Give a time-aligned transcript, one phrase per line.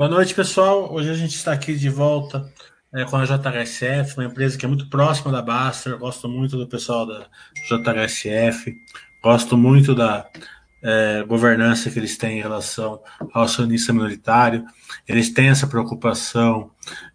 [0.00, 0.90] Boa noite, pessoal.
[0.90, 2.50] Hoje a gente está aqui de volta
[2.90, 5.98] é, com a JHSF, uma empresa que é muito próxima da Baster.
[5.98, 7.28] gosto muito do pessoal da
[7.68, 8.74] JHSF,
[9.22, 10.26] gosto muito da
[10.82, 13.02] é, governança que eles têm em relação
[13.34, 14.64] ao acionista minoritário.
[15.06, 16.70] Eles têm essa preocupação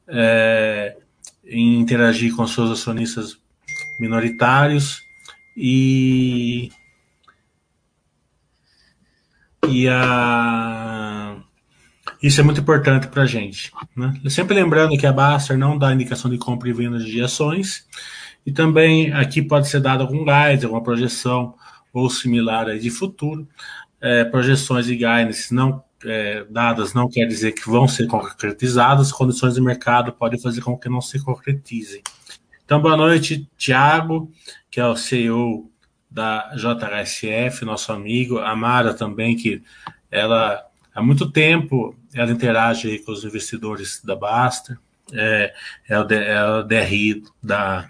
[0.07, 0.95] é,
[1.43, 3.35] em interagir com seus acionistas
[3.99, 5.01] minoritários
[5.57, 6.69] e
[9.67, 10.94] e a
[12.25, 13.71] isso é muito importante para a gente.
[13.95, 14.11] Né?
[14.29, 17.87] Sempre lembrando que a Baster não dá indicação de compra e venda de ações,
[18.43, 21.53] e também aqui pode ser dado algum guide, alguma projeção
[21.93, 23.47] ou similar de futuro.
[24.01, 29.53] É, projeções e guidance não é, dadas não quer dizer que vão ser concretizadas, condições
[29.53, 32.01] de mercado podem fazer com que não se concretizem.
[32.65, 34.31] Então, boa noite, Tiago,
[34.71, 35.69] que é o CEO
[36.09, 39.61] da JHSF, nosso amigo, a Mara também, que
[40.09, 40.65] ela
[40.95, 44.79] há muito tempo ela interage com os investidores da Basta,
[45.13, 45.53] é,
[45.89, 47.89] é, o, é o DRI da,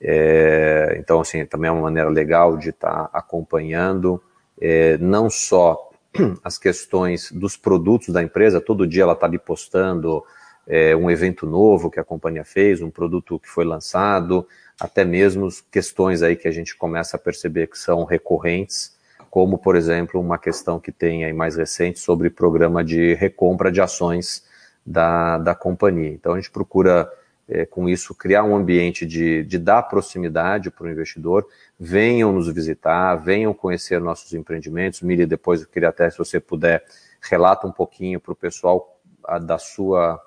[0.00, 4.22] É, então, assim, também é uma maneira legal de estar tá acompanhando,
[4.60, 5.90] é, não só
[6.42, 10.24] as questões dos produtos da empresa, todo dia ela está ali postando
[10.66, 14.46] é, um evento novo que a companhia fez, um produto que foi lançado,
[14.80, 18.94] até mesmo questões aí que a gente começa a perceber que são recorrentes,
[19.30, 23.80] como, por exemplo, uma questão que tem aí mais recente sobre programa de recompra de
[23.80, 24.44] ações
[24.86, 26.10] da, da companhia.
[26.10, 27.10] Então, a gente procura,
[27.48, 31.46] é, com isso, criar um ambiente de, de dar proximidade para o investidor.
[31.78, 35.02] Venham nos visitar, venham conhecer nossos empreendimentos.
[35.02, 36.84] Miri, depois eu queria até, se você puder,
[37.20, 40.20] relata um pouquinho para o pessoal a, da sua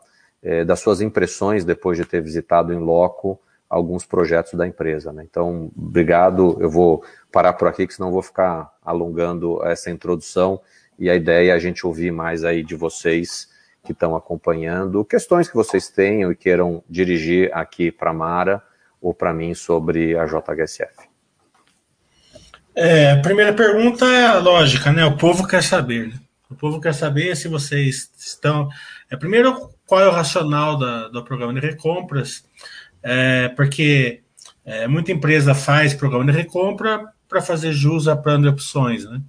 [0.48, 3.38] é, das suas impressões depois de ter visitado em loco
[3.70, 5.12] alguns projetos da empresa.
[5.12, 5.28] Né?
[5.30, 6.56] Então, obrigado.
[6.62, 10.62] Eu vou parar por aqui, que senão vou ficar alongando essa introdução.
[10.98, 13.50] E a ideia é a gente ouvir mais aí de vocês
[13.84, 18.64] que estão acompanhando, questões que vocês tenham e queiram dirigir aqui para Mara
[19.02, 21.10] ou para mim sobre a JHSF.
[22.74, 25.06] É, a primeira pergunta é a lógica, né?
[25.06, 26.08] O povo quer saber.
[26.08, 26.16] Né?
[26.50, 28.70] O povo quer saber se vocês estão.
[29.10, 32.46] É, primeiro, qual é o racional da, do programa de recompras,
[33.02, 34.22] é, porque
[34.64, 39.22] é, muita empresa faz programa de recompra para fazer jus a plano de opções, né?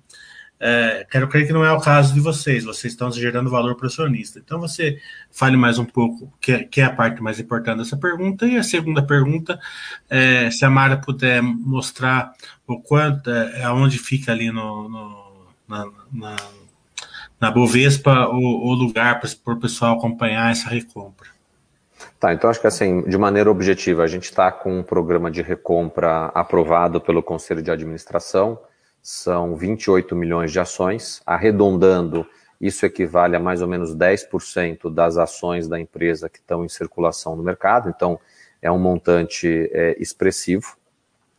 [0.60, 3.84] É, quero crer que não é o caso de vocês, vocês estão gerando valor para
[3.84, 4.40] o acionista.
[4.40, 4.98] Então, você
[5.30, 8.44] fale mais um pouco, que, que, é a parte mais importante dessa pergunta.
[8.44, 9.60] E a segunda pergunta,
[10.10, 12.32] é, se a Mara puder mostrar
[12.66, 15.28] o quanto, é, aonde fica ali no, no
[15.68, 16.36] na, na
[17.40, 21.28] na Bovespa o, o lugar para o pessoal acompanhar essa recompra?
[22.18, 25.42] Tá, então acho que assim, de maneira objetiva, a gente está com um programa de
[25.42, 28.58] recompra aprovado pelo Conselho de Administração,
[29.02, 32.26] são 28 milhões de ações, arredondando,
[32.60, 37.36] isso equivale a mais ou menos 10% das ações da empresa que estão em circulação
[37.36, 38.18] no mercado, então
[38.60, 40.76] é um montante é, expressivo.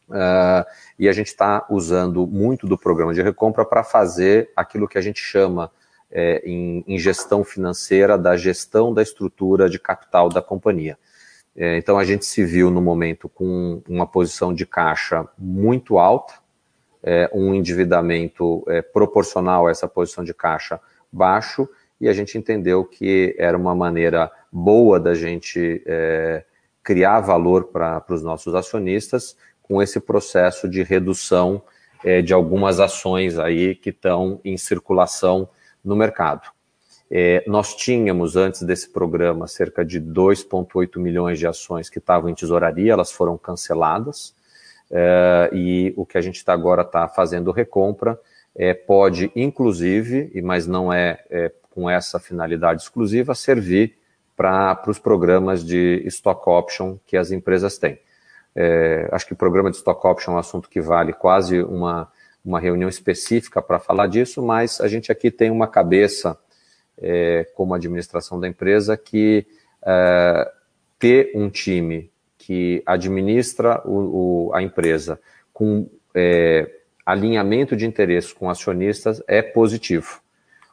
[0.09, 0.65] Uh,
[0.97, 5.01] e a gente está usando muito do programa de recompra para fazer aquilo que a
[5.01, 5.69] gente chama
[6.11, 10.97] é, em, em, gestão financeira da gestão da estrutura de capital da companhia.
[11.55, 16.33] É, então a gente se viu no momento com uma posição de caixa muito alta,
[17.03, 20.79] é, um endividamento é, proporcional a essa posição de caixa
[21.11, 21.67] baixo,
[21.99, 26.43] e a gente entendeu que era uma maneira boa da gente é,
[26.81, 31.61] criar valor para os nossos acionistas com esse processo de redução
[32.03, 35.49] é, de algumas ações aí que estão em circulação
[35.83, 36.49] no mercado.
[37.11, 42.35] É, nós tínhamos, antes desse programa, cerca de 2,8 milhões de ações que estavam em
[42.35, 44.35] tesouraria, elas foram canceladas,
[44.91, 48.19] é, e o que a gente está agora está fazendo recompra,
[48.55, 53.97] é, pode, inclusive, mas não é, é com essa finalidade exclusiva, servir
[54.35, 57.99] para os programas de stock option que as empresas têm.
[58.55, 62.11] É, acho que o programa de stock option é um assunto que vale quase uma,
[62.43, 66.37] uma reunião específica para falar disso, mas a gente aqui tem uma cabeça
[66.97, 69.45] é, como administração da empresa que
[69.85, 70.51] é,
[70.97, 75.19] ter um time que administra o, o, a empresa
[75.53, 76.69] com é,
[77.05, 80.21] alinhamento de interesses com acionistas é positivo.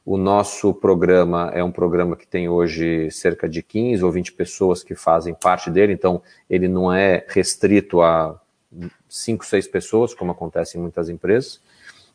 [0.04, 4.82] O nosso programa é um programa que tem hoje cerca de 15 ou 20 pessoas
[4.84, 8.40] que fazem parte dele, então ele não é restrito a
[9.08, 11.60] 5, 6 pessoas, como acontece em muitas empresas.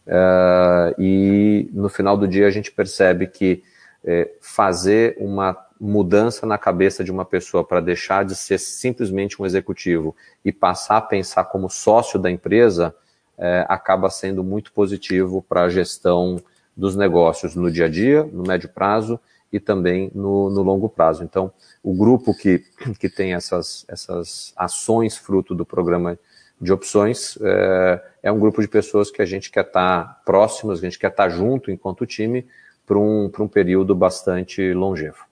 [0.05, 3.63] Uh, e no final do dia a gente percebe que
[4.03, 9.45] é, fazer uma mudança na cabeça de uma pessoa para deixar de ser simplesmente um
[9.45, 12.95] executivo e passar a pensar como sócio da empresa
[13.37, 16.41] é, acaba sendo muito positivo para a gestão
[16.75, 19.19] dos negócios no dia a dia, no médio prazo
[19.51, 21.23] e também no, no longo prazo.
[21.23, 21.51] Então,
[21.83, 22.63] o grupo que,
[22.99, 26.17] que tem essas, essas ações fruto do programa
[26.61, 30.79] de opções é, é um grupo de pessoas que a gente quer estar tá próximos,
[30.79, 32.47] a gente quer estar tá junto enquanto time
[32.85, 35.25] para um, um período bastante longevo.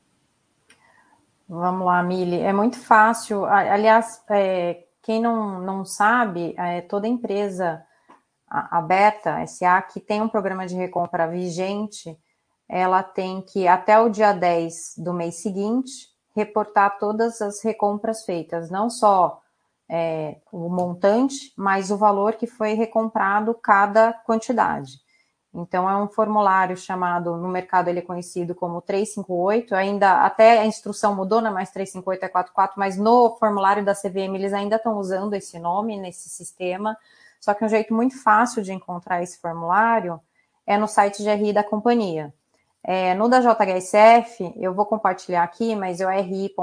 [1.48, 2.40] Vamos lá, Mili.
[2.40, 3.46] É muito fácil.
[3.46, 7.84] Aliás, é, quem não, não sabe, é, toda empresa
[8.48, 12.18] aberta, SA, que tem um programa de recompra vigente,
[12.68, 18.70] ela tem que, até o dia 10 do mês seguinte, reportar todas as recompras feitas,
[18.70, 19.42] não só
[19.90, 25.00] é, o montante, mas o valor que foi recomprado cada quantidade.
[25.52, 30.66] Então, é um formulário chamado, no mercado ele é conhecido como 358, ainda, até a
[30.66, 34.76] instrução mudou, não é mais 358, é 44, mas no formulário da CVM eles ainda
[34.76, 36.96] estão usando esse nome, nesse sistema,
[37.40, 40.22] só que um jeito muito fácil de encontrar esse formulário
[40.68, 42.32] é no site de RI da companhia.
[42.84, 46.60] É, no da JHSF, eu vou compartilhar aqui, mas é ri.jhsf.com.br.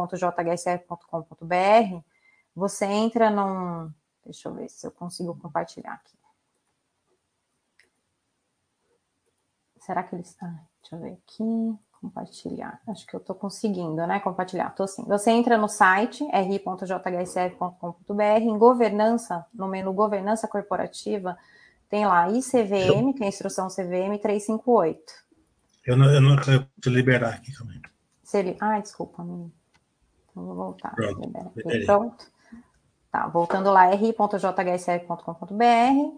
[2.56, 3.92] Você entra num.
[4.24, 6.16] Deixa eu ver se eu consigo compartilhar aqui.
[9.78, 10.46] Será que ele está?
[10.80, 11.78] Deixa eu ver aqui.
[12.00, 12.80] Compartilhar.
[12.88, 14.18] Acho que eu estou conseguindo, né?
[14.20, 14.68] Compartilhar.
[14.68, 15.04] Estou sim.
[15.04, 21.36] Você entra no site ri.jhsf.com.br, em governança, no menu governança corporativa,
[21.88, 25.12] tem lá ICVM, que é a instrução CVM 358.
[25.86, 27.80] Eu não, eu não quero te liberar aqui também.
[28.22, 29.52] Se ele, ah, desculpa, Então
[30.34, 30.94] vou voltar.
[30.94, 31.30] Pronto.
[31.86, 32.35] Pronto.
[33.16, 35.16] Tá, voltando lá, ri.jhsf.com.br,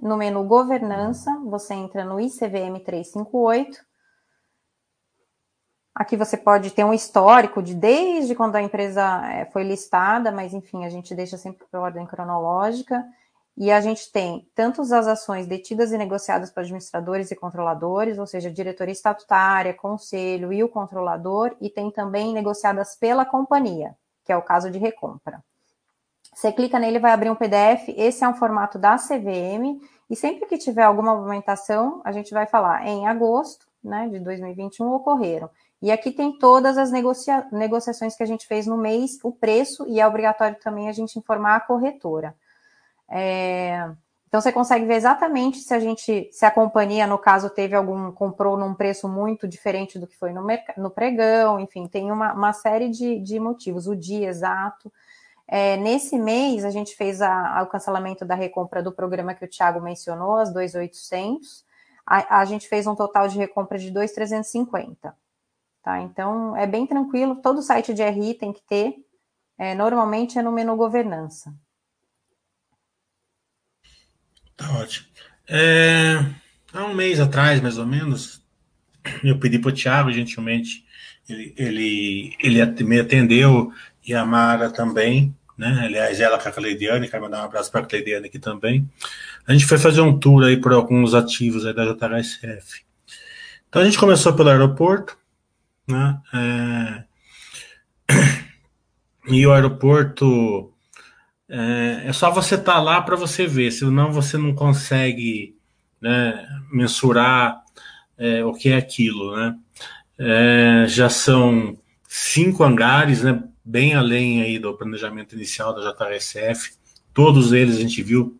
[0.02, 3.86] no menu governança, você entra no ICVM 358
[5.94, 10.52] Aqui você pode ter um histórico de desde quando a empresa eh, foi listada, mas
[10.52, 13.04] enfim, a gente deixa sempre por ordem cronológica.
[13.56, 18.26] E a gente tem tanto as ações detidas e negociadas por administradores e controladores, ou
[18.26, 23.94] seja, diretoria estatutária, conselho e o controlador, e tem também negociadas pela companhia,
[24.24, 25.40] que é o caso de recompra.
[26.38, 27.88] Você clica nele, vai abrir um PDF.
[27.96, 32.46] Esse é um formato da CVM, e sempre que tiver alguma movimentação, a gente vai
[32.46, 35.50] falar em agosto né, de 2021 ocorreram.
[35.82, 39.84] E aqui tem todas as negocia negociações que a gente fez no mês, o preço,
[39.88, 42.32] e é obrigatório também a gente informar a corretora.
[43.10, 43.90] É,
[44.28, 48.12] então você consegue ver exatamente se a gente, se a companhia, no caso, teve algum,
[48.12, 52.52] comprou num preço muito diferente do que foi no, no pregão, enfim, tem uma, uma
[52.52, 54.92] série de, de motivos, o dia exato.
[55.50, 59.46] É, nesse mês, a gente fez a, a, o cancelamento da recompra do programa que
[59.46, 61.64] o Thiago mencionou, as 2,800.
[62.06, 65.16] A, a gente fez um total de recompra de 2,350.
[65.82, 66.00] Tá?
[66.02, 68.94] Então, é bem tranquilo, todo site de RI tem que ter,
[69.56, 71.54] é, normalmente é no menu governança.
[74.54, 75.08] Tá ótimo.
[75.48, 76.16] É,
[76.74, 78.44] há um mês atrás, mais ou menos,
[79.24, 80.84] eu pedi para o Thiago, gentilmente,
[81.28, 83.72] ele, ele, ele me atendeu
[84.06, 85.82] e a Mara também, né?
[85.84, 88.88] Aliás, ela com a Cleidiane, quero mandar um abraço para a Cleidiane aqui também.
[89.46, 92.82] A gente foi fazer um tour aí por alguns ativos aí da JHSF.
[93.68, 95.16] Então a gente começou pelo aeroporto,
[95.86, 96.18] né?
[96.34, 97.04] É...
[99.30, 100.72] E o aeroporto
[101.50, 105.54] é, é só você estar tá lá para você ver, senão você não consegue
[106.00, 107.60] né, mensurar
[108.16, 109.54] é, o que é aquilo, né?
[110.18, 116.72] É, já são cinco hangares, né, bem além aí do planejamento inicial da JRSF.
[117.14, 118.38] Todos eles a gente viu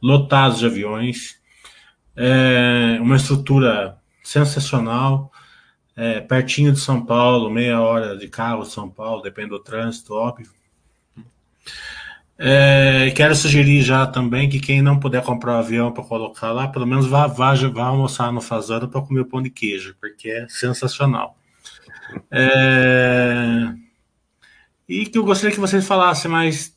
[0.00, 1.40] lotados de aviões.
[2.16, 5.32] É, uma estrutura sensacional,
[5.96, 10.14] é, pertinho de São Paulo, meia hora de carro de São Paulo, depende do trânsito,
[10.14, 10.50] óbvio.
[12.44, 16.50] É, quero sugerir já também que quem não puder comprar o um avião para colocar
[16.50, 19.94] lá, pelo menos vá, vá, vá almoçar no Fazano para comer o pão de queijo,
[20.00, 21.38] porque é sensacional.
[22.32, 23.72] É,
[24.88, 26.76] e que eu gostaria que vocês falassem mais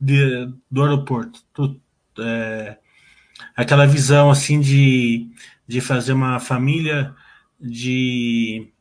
[0.00, 1.44] de, do aeroporto.
[1.52, 1.78] Tu,
[2.20, 2.78] é,
[3.54, 5.28] aquela visão assim de,
[5.66, 7.14] de fazer uma família
[7.60, 8.72] de,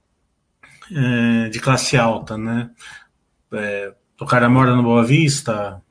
[0.89, 2.71] é, de classe alta, né?
[3.51, 5.83] É, o cara mora no Boa Vista,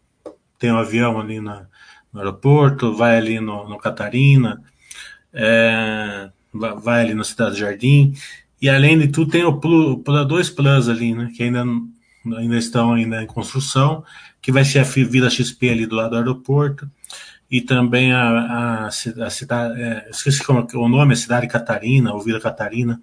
[0.59, 1.67] tem um avião ali na,
[2.13, 4.63] no aeroporto, vai ali no, no Catarina,
[5.33, 8.15] é, vai ali no Cidade Jardim,
[8.61, 11.65] e além de tudo tem o, Plus, dois Plus ali, né, que ainda,
[12.37, 14.03] ainda estão ainda em construção,
[14.41, 16.91] que vai ser a Vila XP ali do lado do aeroporto,
[17.51, 22.21] e também a, a, a cidade, é, esqueci como o nome, a cidade Catarina, ou
[22.21, 23.01] Vila Catarina,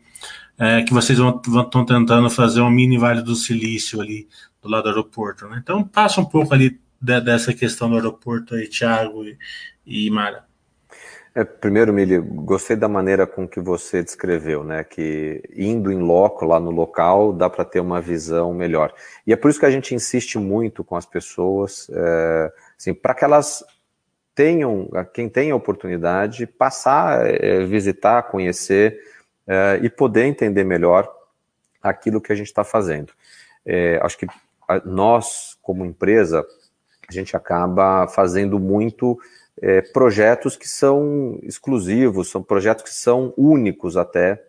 [0.58, 4.28] é, que vocês estão tentando fazer um mini Vale do Silício ali
[4.62, 5.48] do lado do aeroporto.
[5.48, 5.60] Né?
[5.62, 9.38] Então passa um pouco ali de, dessa questão do aeroporto aí, Thiago e,
[9.86, 10.46] e Mara.
[11.36, 14.84] É, primeiro, Mili, gostei da maneira com que você descreveu, né?
[14.84, 18.94] Que indo em loco, lá no local, dá para ter uma visão melhor.
[19.26, 23.16] E é por isso que a gente insiste muito com as pessoas, é, assim, para
[23.16, 23.66] que elas
[24.36, 29.00] tenham, quem tem a oportunidade, passar, é, visitar, conhecer
[29.48, 31.12] é, e poder entender melhor
[31.82, 33.12] aquilo que a gente está fazendo.
[34.02, 34.28] Acho que
[34.86, 36.46] nós, como empresa,
[37.14, 39.18] a gente acaba fazendo muito
[39.62, 44.42] é, projetos que são exclusivos, são projetos que são únicos até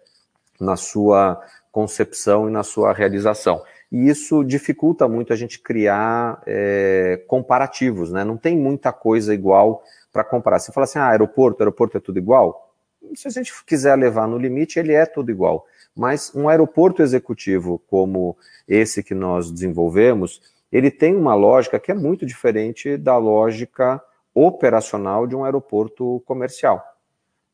[0.61, 1.41] na sua
[1.71, 3.63] concepção e na sua realização.
[3.91, 8.25] E isso dificulta muito a gente criar é, comparativos, né?
[8.25, 10.59] Não tem muita coisa igual para comparar.
[10.59, 12.73] Você fala assim, ah, aeroporto, aeroporto é tudo igual?
[13.15, 15.67] Se a gente quiser levar no limite, ele é tudo igual.
[15.95, 20.41] Mas um aeroporto executivo como esse que nós desenvolvemos,
[20.75, 24.03] ele tem uma lógica que é muito diferente da lógica
[24.35, 26.85] operacional de um aeroporto comercial.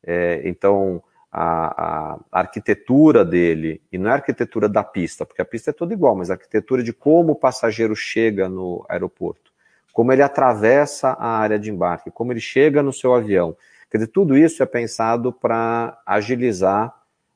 [0.03, 5.45] É, então, a, a, arquitetura dele, e não é a arquitetura da pista, porque a
[5.45, 9.51] pista é toda igual, mas a arquitetura de como o passageiro chega no aeroporto,
[9.93, 13.55] como ele atravessa a área de embarque, como ele chega no seu avião.
[13.91, 16.91] Quer dizer, tudo isso é pensado para agilizar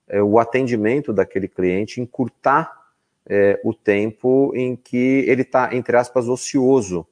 [0.07, 2.84] é, o atendimento daquele cliente, encurtar
[3.27, 7.05] é, o tempo em que ele está, entre aspas, ocioso,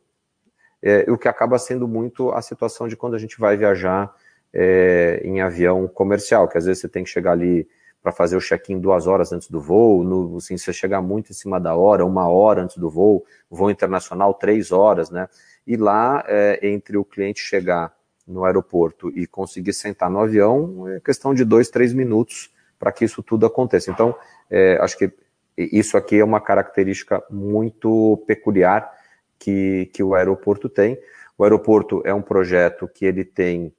[0.82, 4.14] é, o que acaba sendo muito a situação de quando a gente vai viajar
[4.54, 7.68] é, em avião comercial, que às vezes você tem que chegar ali
[8.04, 11.34] para fazer o check-in duas horas antes do voo, no, assim, você chegar muito em
[11.34, 15.30] cima da hora, uma hora antes do voo, voo internacional três horas, né?
[15.66, 17.96] E lá, é, entre o cliente chegar
[18.28, 23.06] no aeroporto e conseguir sentar no avião, é questão de dois, três minutos para que
[23.06, 23.90] isso tudo aconteça.
[23.90, 24.14] Então,
[24.50, 25.10] é, acho que
[25.58, 28.92] isso aqui é uma característica muito peculiar
[29.38, 30.98] que, que o aeroporto tem.
[31.38, 33.74] O aeroporto é um projeto que ele tem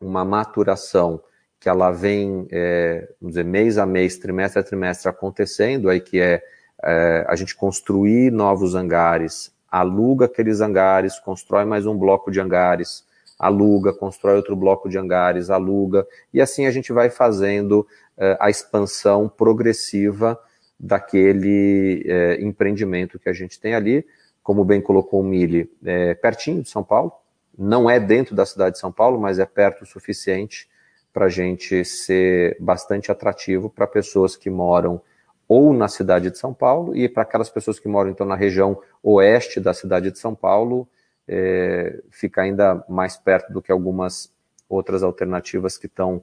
[0.00, 1.22] uma maturação
[1.58, 6.20] que ela vem, é, vamos dizer, mês a mês, trimestre a trimestre acontecendo, aí que
[6.20, 6.42] é,
[6.82, 13.04] é a gente construir novos hangares, aluga aqueles hangares, constrói mais um bloco de hangares,
[13.38, 18.50] aluga, constrói outro bloco de hangares, aluga, e assim a gente vai fazendo é, a
[18.50, 20.38] expansão progressiva
[20.78, 24.06] daquele é, empreendimento que a gente tem ali,
[24.42, 27.12] como bem colocou o Mili, é, pertinho de São Paulo,
[27.58, 30.68] não é dentro da cidade de São Paulo, mas é perto o suficiente
[31.12, 35.00] para a gente ser bastante atrativo para pessoas que moram
[35.48, 38.80] ou na cidade de São Paulo e para aquelas pessoas que moram então na região
[39.02, 40.86] oeste da cidade de São Paulo,
[41.26, 44.32] é, fica ainda mais perto do que algumas
[44.68, 46.22] outras alternativas que estão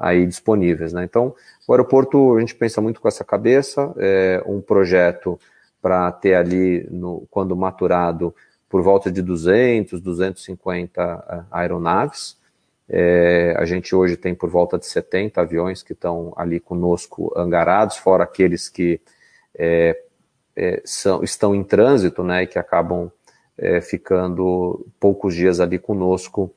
[0.00, 0.94] aí disponíveis.
[0.94, 1.04] Né?
[1.04, 1.34] Então,
[1.68, 5.38] o aeroporto, a gente pensa muito com essa cabeça, é um projeto
[5.82, 8.34] para ter ali, no, quando maturado,
[8.68, 12.38] por volta de 200, 250 eh, aeronaves.
[12.88, 17.96] É, a gente hoje tem por volta de 70 aviões que estão ali conosco angarados,
[17.96, 19.00] fora aqueles que
[19.56, 20.00] é,
[20.56, 23.10] é, são, estão em trânsito, né, e que acabam
[23.82, 26.50] ficando poucos dias ali conosco,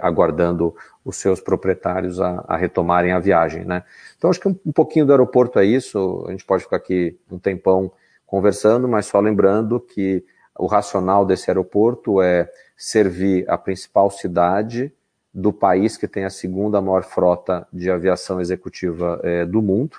[0.00, 3.82] aguardando os seus proprietários a, a, retomarem a viagem, né.
[4.16, 7.18] Então, acho que um, um pouquinho do aeroporto é isso, a gente pode ficar aqui
[7.30, 7.92] um tempão
[8.26, 10.24] conversando, mas só lembrando que
[10.58, 14.92] o racional desse aeroporto é servir a principal cidade
[15.32, 19.96] do país que tem a segunda maior frota de aviação executiva é, do mundo,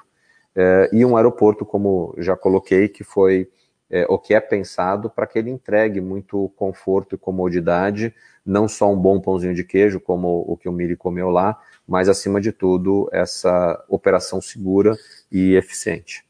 [0.55, 3.50] é, e um aeroporto, como já coloquei, que foi
[3.93, 8.12] é, o que é pensado para que ele entregue muito conforto e comodidade,
[8.43, 12.09] não só um bom pãozinho de queijo, como o que o Miri comeu lá, mas
[12.09, 14.97] acima de tudo, essa operação segura
[15.31, 16.25] e eficiente.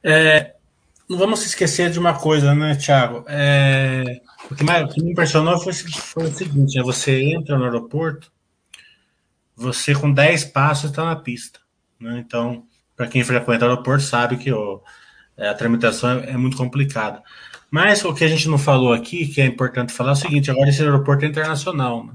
[0.00, 0.54] É,
[1.10, 3.24] não vamos se esquecer de uma coisa, né, Thiago?
[3.26, 7.58] É, o, que mais, o que me impressionou foi, foi o seguinte: né, você entra
[7.58, 8.30] no aeroporto,
[9.56, 11.58] você com 10 passos está na pista.
[11.98, 12.22] Né?
[12.24, 12.64] Então,
[12.96, 14.82] para quem frequenta o aeroporto, sabe que ó, é,
[15.36, 17.22] a tramitação é, é, muito complicada.
[17.70, 20.50] Mas o que a gente não falou aqui, que é importante falar, é o seguinte:
[20.50, 22.12] agora esse aeroporto é internacional, né?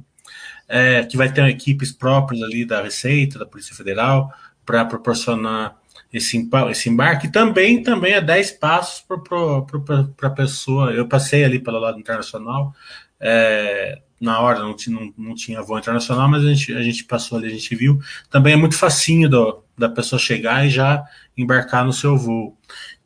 [0.70, 4.32] É, que vai ter equipes próprias ali da Receita, da Polícia Federal,
[4.66, 5.78] para proporcionar
[6.12, 9.06] esse, esse embarque também também é 10 passos
[10.20, 10.92] para a pessoa.
[10.92, 12.74] Eu passei ali pelo lado internacional,
[13.20, 17.38] é, na hora não, não, não tinha voo internacional, mas a gente, a gente passou
[17.38, 18.00] ali, a gente viu.
[18.30, 21.04] Também é muito facinho do, da pessoa chegar e já
[21.38, 22.58] embarcar no seu voo.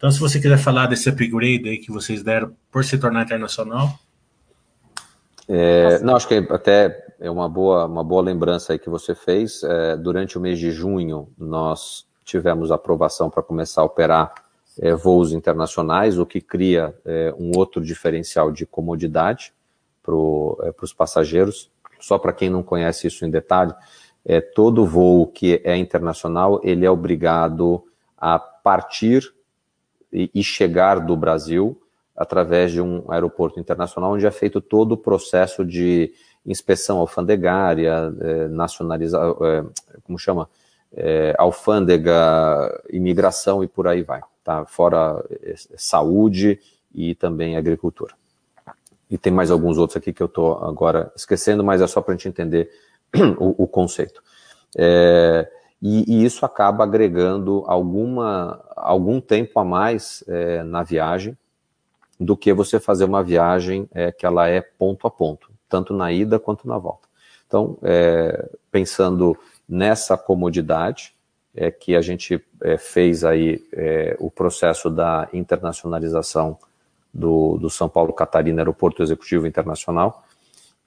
[0.01, 3.99] Então, se você quiser falar desse upgrade aí que vocês deram por se tornar internacional.
[5.47, 9.61] É, não, acho que até é uma boa, uma boa lembrança aí que você fez.
[9.61, 14.33] É, durante o mês de junho, nós tivemos aprovação para começar a operar
[14.79, 19.53] é, voos internacionais, o que cria é, um outro diferencial de comodidade
[20.01, 20.15] para
[20.67, 21.69] é, os passageiros.
[21.99, 23.75] Só para quem não conhece isso em detalhe,
[24.25, 27.83] é, todo voo que é internacional, ele é obrigado
[28.17, 29.31] a partir
[30.11, 31.81] e, chegar do Brasil
[32.15, 36.13] através de um aeroporto internacional, onde é feito todo o processo de
[36.45, 39.63] inspeção alfandegária, é, nacionalizar, é,
[40.03, 40.47] como chama?
[40.93, 44.65] é, alfândega, imigração e por aí vai, tá?
[44.65, 45.23] Fora
[45.77, 46.59] saúde
[46.93, 48.13] e também agricultura.
[49.09, 52.13] E tem mais alguns outros aqui que eu estou agora esquecendo, mas é só para
[52.13, 52.69] a gente entender
[53.39, 54.21] o, o conceito.
[54.77, 55.49] É,
[55.81, 61.35] e, e, isso acaba agregando alguma, algum tempo a mais é, na viagem
[62.19, 66.11] do que você fazer uma viagem é, que ela é ponto a ponto, tanto na
[66.11, 67.07] ida quanto na volta.
[67.47, 69.35] Então, é, pensando
[69.67, 71.15] nessa comodidade,
[71.55, 76.57] é que a gente é, fez aí é, o processo da internacionalização
[77.13, 80.23] do, do São Paulo Catarina Aeroporto Executivo Internacional,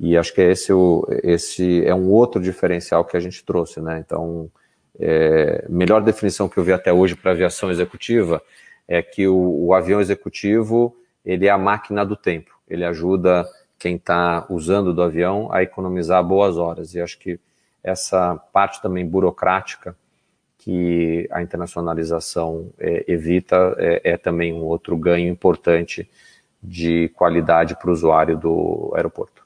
[0.00, 4.02] e acho que esse, o, esse é um outro diferencial que a gente trouxe, né?
[4.04, 4.50] Então,
[4.98, 8.42] é, melhor definição que eu vi até hoje para aviação executiva
[8.86, 12.52] é que o, o, avião executivo ele é a máquina do tempo.
[12.68, 13.46] Ele ajuda
[13.78, 16.94] quem está usando do avião a economizar boas horas.
[16.94, 17.40] E acho que
[17.82, 19.96] essa parte também burocrática
[20.58, 26.08] que a internacionalização é, evita é, é, também um outro ganho importante
[26.62, 29.43] de qualidade para o usuário do aeroporto.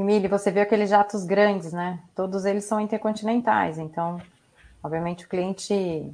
[0.00, 1.98] Emílio, você viu aqueles jatos grandes, né?
[2.14, 4.18] Todos eles são intercontinentais, então,
[4.82, 6.10] obviamente, o cliente,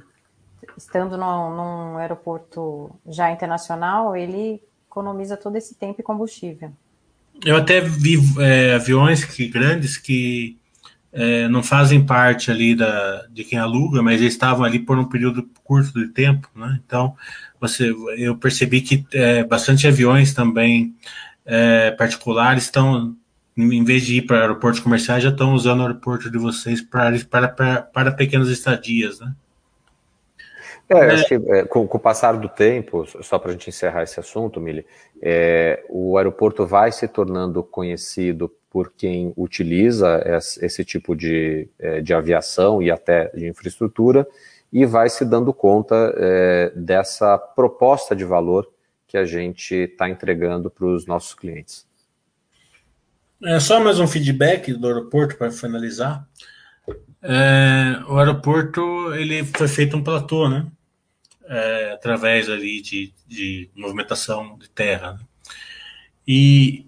[0.77, 6.71] estando no, num aeroporto já internacional, ele economiza todo esse tempo e combustível.
[7.45, 10.57] Eu até vi é, aviões que, grandes que
[11.13, 15.05] é, não fazem parte ali da, de quem aluga, mas eles estavam ali por um
[15.05, 16.79] período curto de tempo, né?
[16.85, 17.15] Então,
[17.59, 20.93] você, eu percebi que é, bastante aviões também
[21.45, 23.15] é, particulares estão,
[23.57, 27.17] em vez de ir para aeroportos comerciais, já estão usando o aeroporto de vocês para,
[27.25, 29.33] para, para, para pequenas estadias, né?
[30.89, 31.13] É, é.
[31.13, 34.19] acho que é, com, com, o passar do tempo, só para a gente encerrar esse
[34.19, 34.85] assunto, Mili,
[35.21, 40.23] é, o aeroporto vai se tornando conhecido por quem utiliza
[40.61, 44.25] esse tipo de, é, de aviação e até de infraestrutura
[44.71, 46.13] e vai se dando conta
[46.75, 48.69] dessa proposta de valor
[49.07, 51.86] que a gente está entregando para os nossos clientes.
[53.43, 56.27] É só mais um feedback do aeroporto para finalizar.
[57.21, 60.65] É, o aeroporto ele foi feito um platô, né?
[61.47, 65.13] é, através ali de, de movimentação de terra.
[65.13, 65.19] Né?
[66.27, 66.85] E,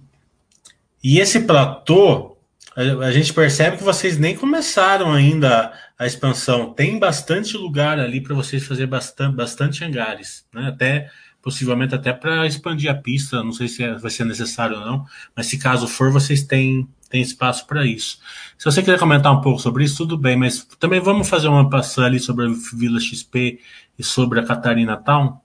[1.04, 2.38] e esse platô,
[2.76, 6.74] a, a, gente percebe que vocês nem começaram ainda a expansão.
[6.74, 10.68] Tem bastante lugar ali para vocês fazer bastante, bastante hangares, né?
[10.68, 11.10] até
[11.42, 13.44] possivelmente até para expandir a pista.
[13.44, 16.88] Não sei se é, vai ser necessário ou não, mas se caso for, vocês têm
[17.10, 18.20] tem espaço para isso.
[18.58, 21.68] Se você quiser comentar um pouco sobre isso, tudo bem, mas também vamos fazer uma
[21.68, 23.60] passada ali sobre a Vila XP
[23.98, 25.40] e sobre a Catarina Town?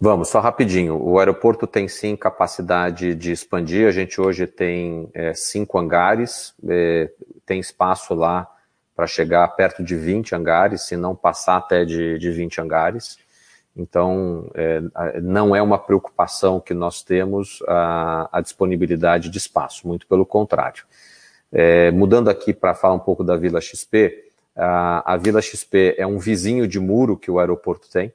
[0.00, 0.96] Vamos, só rapidinho.
[0.96, 3.88] O aeroporto tem sim capacidade de expandir.
[3.88, 7.10] A gente hoje tem é, cinco hangares, é,
[7.44, 8.48] tem espaço lá
[8.94, 13.18] para chegar perto de 20 hangares, se não passar até de, de 20 hangares.
[13.78, 14.80] Então, é,
[15.20, 20.84] não é uma preocupação que nós temos a, a, disponibilidade de espaço, muito pelo contrário.
[21.52, 24.24] É, mudando aqui para falar um pouco da Vila XP,
[24.56, 28.12] a, a, Vila XP é um vizinho de muro que o aeroporto tem,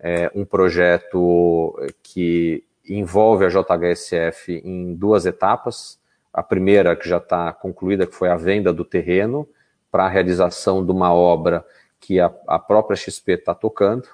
[0.00, 5.98] é um projeto que envolve a JHSF em duas etapas.
[6.32, 9.48] A primeira, que já está concluída, que foi a venda do terreno
[9.90, 11.64] para a realização de uma obra
[11.98, 14.06] que a, a própria XP está tocando.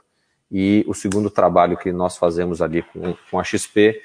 [0.53, 4.03] E o segundo trabalho que nós fazemos ali com, com a XP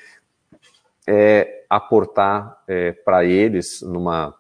[1.06, 4.34] é aportar é, para eles numa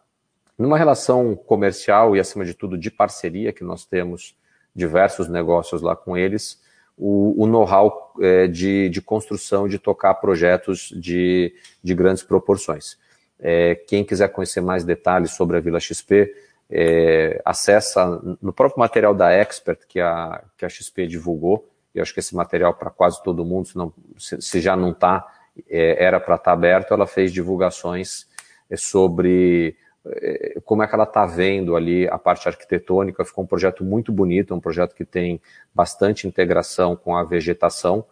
[0.57, 4.35] numa relação comercial e, acima de tudo, de parceria, que nós temos
[4.73, 6.59] diversos negócios lá com eles,
[6.97, 12.97] o, o know-how é, de, de construção, de tocar projetos de, de grandes proporções.
[13.39, 16.33] É, quem quiser conhecer mais detalhes sobre a Vila XP,
[16.69, 22.13] é, acessa no próprio material da Expert que a, que a XP divulgou, eu acho
[22.13, 25.25] que esse material para quase todo mundo, se, não, se, se já não está,
[25.69, 28.27] é, era para estar tá aberto, ela fez divulgações
[28.69, 33.25] é, sobre é, como é que ela está vendo ali a parte arquitetônica.
[33.25, 35.41] Ficou um projeto muito bonito, um projeto que tem
[35.73, 38.05] bastante integração com a vegetação.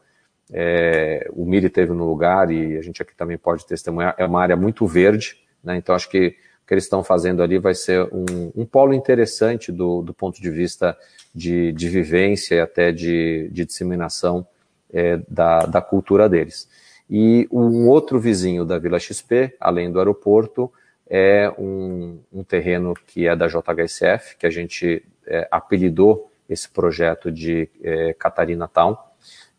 [0.52, 4.16] É, o Miri teve no lugar e a gente aqui também pode testemunhar.
[4.18, 5.76] É uma área muito verde, né?
[5.76, 10.02] então acho que que eles estão fazendo ali vai ser um, um polo interessante do,
[10.02, 10.98] do, ponto de vista
[11.34, 14.46] de, de vivência e até de, de disseminação
[14.92, 16.68] é, da, da cultura deles.
[17.10, 20.72] E um outro vizinho da Vila XP, além do aeroporto,
[21.08, 27.32] é um, um terreno que é da JHSF, que a gente é, apelidou esse projeto
[27.32, 28.98] de é, Catarina Town,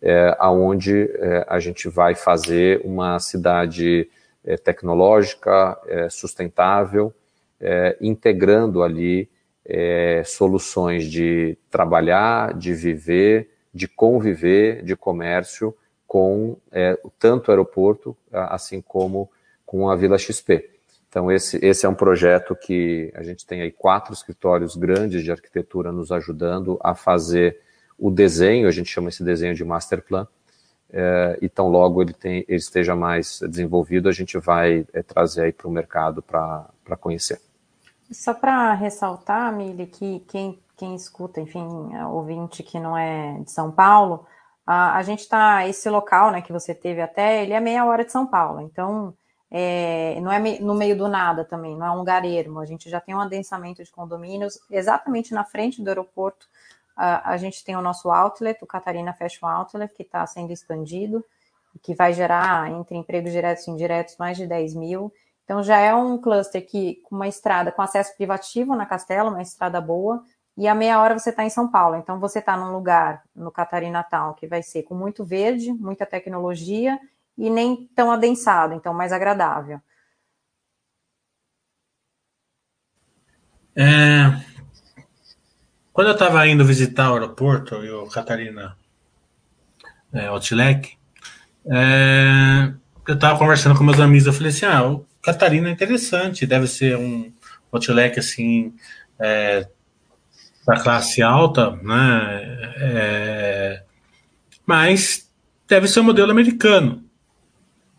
[0.02, 4.08] é, aonde é, a gente vai fazer uma cidade
[4.54, 7.12] tecnológica, é, sustentável,
[7.60, 9.28] é, integrando ali
[10.24, 15.74] soluções de trabalhar, de viver, de conviver, de comércio
[16.06, 16.56] com
[17.18, 19.28] tanto o aeroporto, assim como
[19.64, 20.70] com a Vila XP.
[21.08, 25.32] Então, esse, esse é um projeto que a gente tem aí quatro escritórios grandes de
[25.32, 27.58] arquitetura nos ajudando a fazer
[27.98, 30.28] o desenho, a gente chama esse desenho de master plan,
[30.92, 35.42] é, e tão logo ele, tem, ele esteja mais desenvolvido, a gente vai é, trazer
[35.42, 37.40] aí para o mercado para conhecer.
[38.10, 41.66] Só para ressaltar, Mili, que quem, quem escuta, enfim,
[42.10, 44.24] ouvinte que não é de São Paulo,
[44.64, 48.04] a, a gente está, esse local né, que você teve até, ele é meia hora
[48.04, 49.14] de São Paulo, então
[49.50, 52.58] é, não é no meio do nada também, não é um lugar ermo.
[52.60, 56.46] A gente já tem um adensamento de condomínios exatamente na frente do aeroporto.
[56.96, 61.22] A, gente tem o nosso outlet, o Catarina Fashion Outlet, que está sendo expandido,
[61.82, 65.12] que vai gerar entre empregos diretos e indiretos mais de 10 mil.
[65.44, 69.42] Então já é um cluster que com uma estrada com acesso privativo na Castelo, uma
[69.42, 70.24] estrada boa,
[70.56, 71.96] e a meia hora você está em São Paulo.
[71.96, 76.06] Então você está num lugar no Catarina Town que vai ser com muito verde, muita
[76.06, 76.98] tecnologia
[77.36, 79.80] e nem tão adensado, então mais agradável.
[83.78, 84.45] É,
[85.96, 88.76] quando eu estava indo visitar o aeroporto, e o Catarina
[90.12, 90.28] é,
[91.68, 92.72] é,
[93.08, 96.66] eu estava conversando com meus amigos, eu falei assim, ah, o Catarina é interessante, deve
[96.66, 97.32] ser um
[97.72, 98.74] Outlet assim,
[99.18, 99.66] é,
[100.66, 102.74] para classe alta, né?
[102.76, 103.82] É,
[104.66, 105.30] mas
[105.66, 107.06] deve ser um modelo americano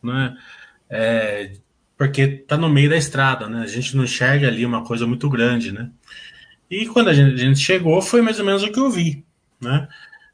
[0.04, 0.38] né?
[0.88, 1.54] É,
[1.98, 3.64] porque está no meio da estrada, né?
[3.64, 5.90] A gente não enxerga ali uma coisa muito grande, né?
[6.70, 9.24] E quando a gente, chegou, foi mais ou menos o que eu vi,
[9.60, 9.88] né?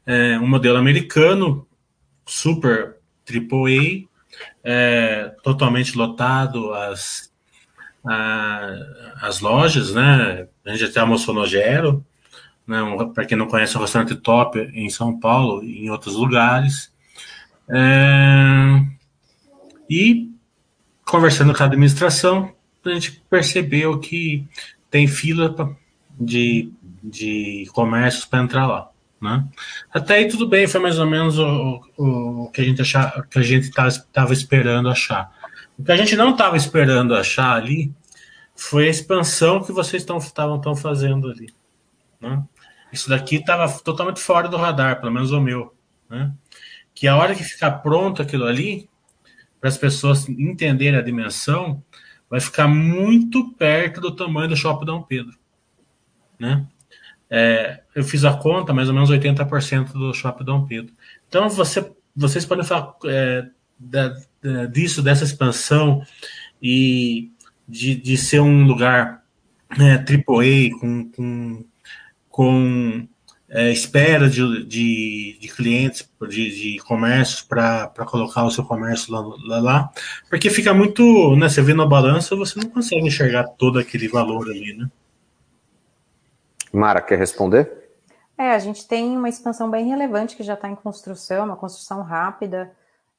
[0.06, 1.66] É, um modelo americano,
[2.26, 2.96] super
[3.28, 4.06] AAA,
[4.62, 7.32] é, totalmente lotado as,
[8.04, 8.68] a,
[9.22, 10.48] as lojas, né?
[10.66, 12.04] A gente até almoçou no Gero,
[12.66, 12.82] né?
[12.82, 16.14] Um, Para quem não conhece, é um restaurante top em São Paulo e em outros
[16.14, 16.92] lugares.
[17.68, 18.82] É,
[19.88, 20.30] e
[21.04, 22.52] conversando com a administração,
[22.84, 24.44] a gente percebeu que
[24.90, 25.54] tem fila
[26.18, 26.72] de,
[27.02, 28.90] de comércios para entrar lá.
[29.20, 29.44] Né?
[29.92, 33.22] Até aí tudo bem, foi mais ou menos o, o, o que a gente achava,
[33.22, 35.32] que a gente estava esperando achar.
[35.78, 37.92] O que a gente não estava esperando achar ali
[38.54, 41.48] foi a expansão que vocês estavam fazendo ali.
[42.20, 42.42] Né?
[42.92, 45.74] Isso daqui estava totalmente fora do radar, pelo menos o meu.
[46.08, 46.32] Né?
[46.94, 48.88] Que a hora que ficar pronto aquilo ali,
[49.60, 51.82] para as pessoas entenderem a dimensão,
[52.28, 55.34] vai ficar muito perto do tamanho do Shopping Dom Pedro.
[56.44, 56.66] Né?
[57.30, 60.92] É, eu fiz a conta, mais ou menos 80% do Shopping Dom Pedro.
[61.26, 63.46] Então, você, vocês podem falar é,
[63.78, 66.02] da, da, disso, dessa expansão
[66.62, 67.30] e
[67.66, 69.24] de, de ser um lugar
[69.76, 71.64] né, AAA com, com,
[72.28, 73.08] com
[73.48, 79.20] é, espera de, de, de, clientes, de, de comércios para colocar o seu comércio lá,
[79.46, 79.90] lá, lá,
[80.28, 84.50] porque fica muito, né, você vê na balança, você não consegue enxergar todo aquele valor
[84.50, 84.90] ali, né?
[86.74, 87.84] Mara, quer responder?
[88.36, 92.02] É, a gente tem uma expansão bem relevante que já está em construção, uma construção
[92.02, 92.72] rápida.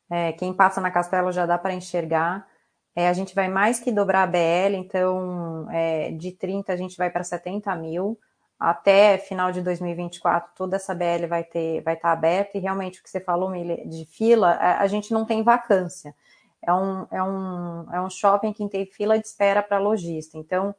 [0.10, 2.46] É, quem passa na Castelo já dá para enxergar.
[2.94, 6.98] É, a gente vai mais que dobrar a BL, então é, de 30 a gente
[6.98, 8.20] vai para 70 mil.
[8.60, 13.00] Até final de 2024, toda essa BL vai ter, vai estar tá aberta, e realmente
[13.00, 16.14] o que você falou, de fila, a, a gente não tem vacância.
[16.62, 20.38] É um, é, um, é um shopping que tem fila de espera para lojista.
[20.38, 20.76] Então,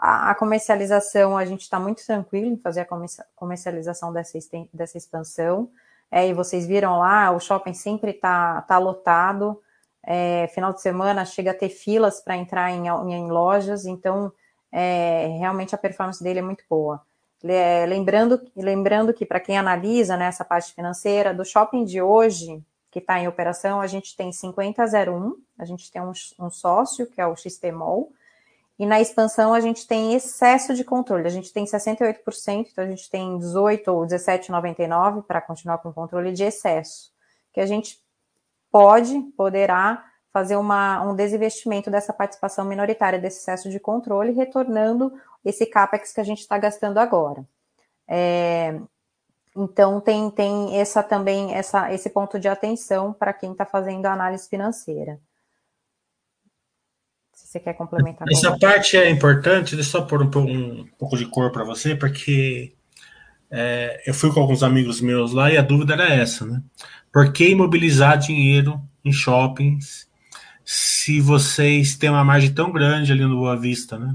[0.00, 2.88] a, comercialização, a gente está muito tranquilo em fazer a
[3.36, 4.38] comercialização dessa,
[4.72, 5.70] dessa expansão.
[6.10, 9.60] É, e vocês viram lá, o shopping sempre está tá lotado.
[10.02, 14.32] É, final de semana chega a ter filas para entrar em, em, lojas, então
[14.72, 17.02] é, realmente a performance dele é muito boa.
[17.42, 22.98] Lembrando, lembrando que para quem analisa né, essa parte financeira, do shopping de hoje, que
[22.98, 27.26] está em operação, a gente tem 5001, a gente tem um, um sócio, que é
[27.26, 28.10] o XTMOL,
[28.80, 31.26] e na expansão a gente tem excesso de controle.
[31.26, 35.92] A gente tem 68%, então a gente tem 18 ou 17,99 para continuar com o
[35.92, 37.12] controle de excesso,
[37.52, 37.98] que a gente
[38.72, 45.12] pode, poderá fazer uma, um desinvestimento dessa participação minoritária desse excesso de controle, retornando
[45.44, 47.46] esse CAPEX que a gente está gastando agora.
[48.08, 48.80] É,
[49.54, 54.12] então tem, tem essa também essa, esse ponto de atenção para quem está fazendo a
[54.14, 55.20] análise financeira
[57.50, 58.28] você quer complementar?
[58.30, 61.96] Essa parte é importante, deixa eu só pôr um, um pouco de cor para você,
[61.96, 62.72] porque
[63.50, 66.62] é, eu fui com alguns amigos meus lá e a dúvida era essa, né?
[67.12, 70.08] Por que imobilizar dinheiro em shoppings
[70.64, 74.14] se vocês têm uma margem tão grande ali no Boa Vista, né?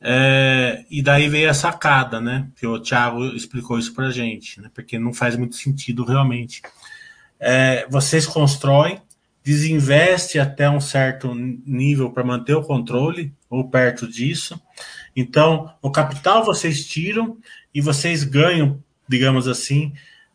[0.00, 2.48] É, e daí veio a sacada, né?
[2.56, 4.70] Que o Thiago explicou isso para gente, né?
[4.74, 6.62] Porque não faz muito sentido realmente.
[7.38, 9.02] É, vocês constroem
[9.46, 14.60] desinveste até um certo nível para manter o controle, ou perto disso.
[15.14, 17.36] Então, o capital vocês tiram
[17.72, 19.92] e vocês ganham, digamos assim,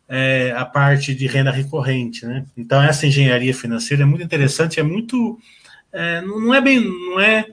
[0.08, 2.24] é, a parte de renda recorrente.
[2.24, 2.46] Né?
[2.56, 5.38] Então, essa engenharia financeira é muito interessante, é muito.
[5.92, 6.80] É, não é bem.
[6.80, 7.44] Não é,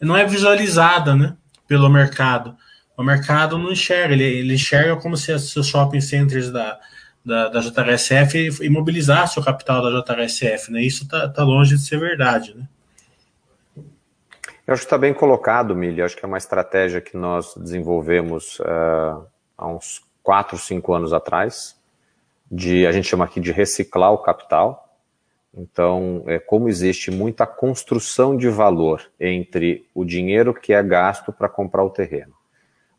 [0.00, 1.36] não é visualizada né,
[1.68, 2.56] pelo mercado.
[2.96, 6.80] O mercado não enxerga, ele, ele enxerga como se os shopping centers da,
[7.24, 10.82] da, da JHSF e mobilizasse o capital da JHSF, né?
[10.82, 12.66] Isso está tá longe de ser verdade, né?
[14.66, 16.04] Eu acho que está bem colocado, Milha.
[16.04, 21.76] Acho que é uma estratégia que nós desenvolvemos uh, há uns 4, 5 anos atrás,
[22.50, 24.88] de a gente chama aqui de reciclar o capital.
[25.54, 31.48] Então, é, como existe muita construção de valor entre o dinheiro que é gasto para
[31.48, 32.32] comprar o terreno,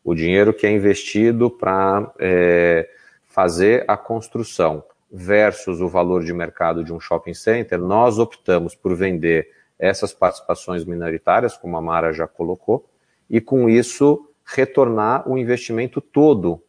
[0.03, 2.88] o dinheiro que é investido para é,
[3.34, 8.96] fazer a construção versus o valor de mercado de um shopping center, nós optamos por
[8.96, 12.88] vender essas participações minoritárias, como a Mara já colocou,
[13.28, 16.62] e com isso retornar o investimento todo,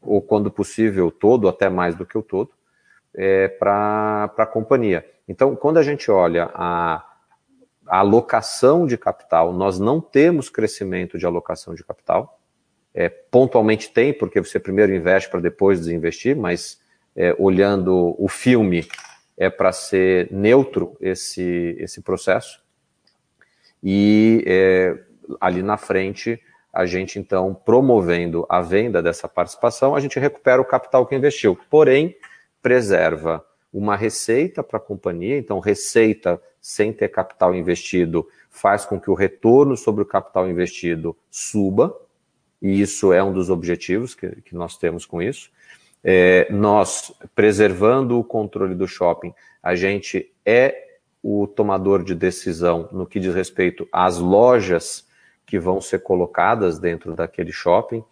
[0.00, 2.50] ou quando possível todo, até mais do que o todo,
[3.12, 5.04] é, para a companhia.
[5.26, 7.04] Então, quando a gente olha a,
[7.88, 12.38] a alocação de capital, nós não temos crescimento de alocação de capital,
[12.94, 16.80] é, pontualmente tem, porque você primeiro investe para depois desinvestir, mas
[17.16, 18.86] é, olhando o filme
[19.36, 22.62] é para ser neutro esse, esse processo.
[23.82, 24.96] E é,
[25.40, 26.40] ali na frente,
[26.72, 31.58] a gente então promovendo a venda dessa participação, a gente recupera o capital que investiu.
[31.68, 32.16] Porém,
[32.62, 39.10] preserva uma receita para a companhia, então receita sem ter capital investido faz com que
[39.10, 41.94] o retorno sobre o capital investido suba,
[42.64, 45.50] e isso é um dos objetivos que, que nós temos com isso.
[46.02, 53.04] É, nós, preservando o controle do shopping, a gente é o tomador de decisão no
[53.04, 55.06] que diz respeito às lojas
[55.44, 58.02] que vão ser colocadas dentro daquele shopping.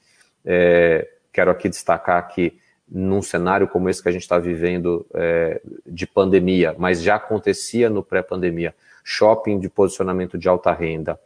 [0.44, 5.62] É, quero aqui destacar que num cenário como esse que a gente está vivendo é,
[5.86, 11.18] de pandemia, mas já acontecia no pré-pandemia, shopping de posicionamento de alta renda,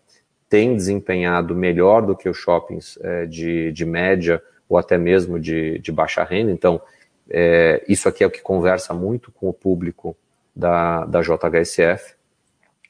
[0.49, 5.79] tem desempenhado melhor do que os shoppings é, de, de média ou até mesmo de,
[5.79, 6.51] de baixa renda.
[6.51, 6.81] Então,
[7.29, 10.17] é, isso aqui é o que conversa muito com o público
[10.55, 12.15] da, da JHSF.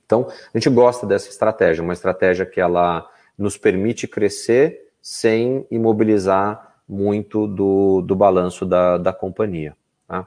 [0.04, 6.76] Então, a gente gosta dessa estratégia, uma estratégia que ela nos permite crescer sem imobilizar
[6.88, 9.76] muito do, do balanço da, da companhia.
[10.06, 10.26] Tá?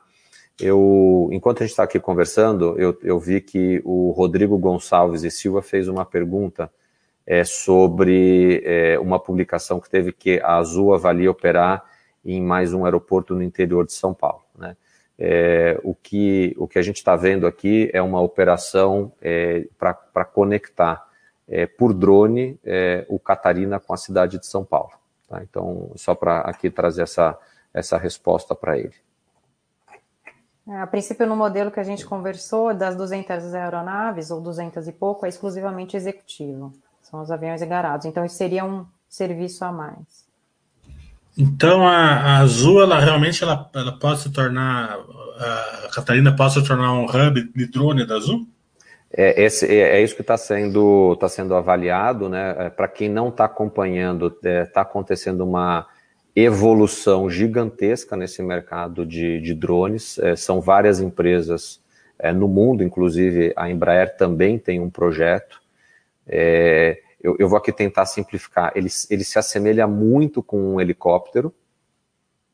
[0.60, 5.32] Eu, enquanto a gente está aqui conversando, eu, eu vi que o Rodrigo Gonçalves e
[5.32, 6.70] Silva fez uma pergunta
[7.30, 11.86] é, sobre é, uma publicação que teve que a Azul avalia operar
[12.26, 14.42] em mais um aeroporto no interior de São Paulo.
[14.58, 14.76] Né?
[15.16, 20.26] É, o, que, o que a gente está vendo aqui é uma operação é, para
[20.26, 21.08] conectar
[21.48, 24.94] é, por drone é, o Catarina com a cidade de São Paulo.
[25.28, 25.44] Tá?
[25.44, 27.38] Então, só para aqui trazer essa,
[27.72, 28.96] essa resposta para ele.
[30.68, 35.28] A princípio, no modelo que a gente conversou, das 200 aeronaves, ou 200 e pouco,
[35.28, 36.74] é exclusivamente executivo.
[37.10, 38.06] São os aviões engarados.
[38.06, 40.28] Então, isso seria um serviço a mais.
[41.38, 44.98] Então, a, a Azul, ela realmente ela, ela pode se tornar,
[45.40, 48.46] a Catarina pode se tornar um hub de drone da Azul?
[49.12, 52.56] É, esse, é, é isso que está sendo, tá sendo avaliado, né?
[52.58, 55.88] É, Para quem não está acompanhando, está é, tá acontecendo uma
[56.36, 60.20] evolução gigantesca nesse mercado de, de drones.
[60.20, 61.82] É, são várias empresas
[62.20, 65.59] é, no mundo, inclusive a Embraer também tem um projeto.
[66.30, 68.72] É, eu, eu, vou aqui tentar simplificar.
[68.76, 71.54] Ele, ele se assemelha muito com um helicóptero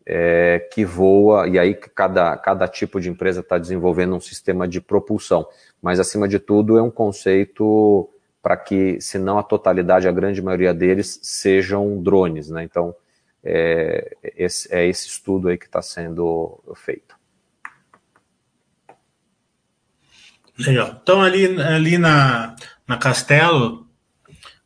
[0.06, 4.80] é, que voa, e aí cada, cada tipo de empresa está desenvolvendo um sistema de
[4.80, 5.46] propulsão.
[5.82, 8.10] Mas, acima de tudo, é um conceito
[8.42, 12.50] para que, se não a totalidade, a grande maioria deles sejam drones.
[12.50, 12.64] Né?
[12.64, 12.96] Então,
[13.44, 17.16] é esse, é esse estudo aí que está sendo feito.
[20.58, 21.00] Legal.
[21.02, 22.56] Então, ali, ali na,
[22.88, 23.88] na Castelo,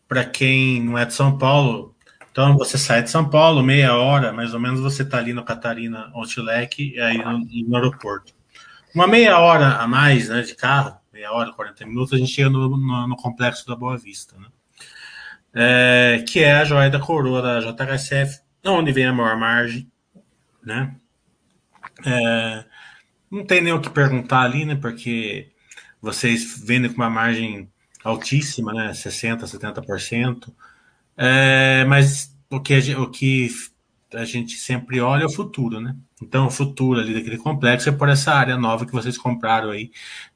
[0.08, 1.96] para quem não é de São Paulo,
[2.32, 5.44] então você sai de São Paulo, meia hora, mais ou menos, você está ali no
[5.44, 8.34] Catarina Outlet e aí no, no, aeroporto.
[8.96, 12.50] Uma meia hora a mais né, de carro, meia hora, 40 minutos, a gente chega
[12.50, 14.48] no, no, no complexo da Boa Vista, né?
[15.54, 19.92] É, que é a joia da coroa da JHSF, onde vem a maior margem,
[20.64, 20.96] né?
[22.06, 22.66] É,
[23.30, 24.76] não tem nem o que perguntar ali, né?
[24.76, 25.52] Porque
[26.02, 27.70] vocês vendem com uma margem
[28.04, 28.92] altíssima, né?
[28.92, 30.54] 60%, 70%.
[31.18, 33.50] É, mas o que, a, o que
[34.14, 35.96] a gente sempre olha é o futuro, né?
[36.22, 39.92] Então, o futuro ali daquele complexo é por essa área nova que vocês compraram aí,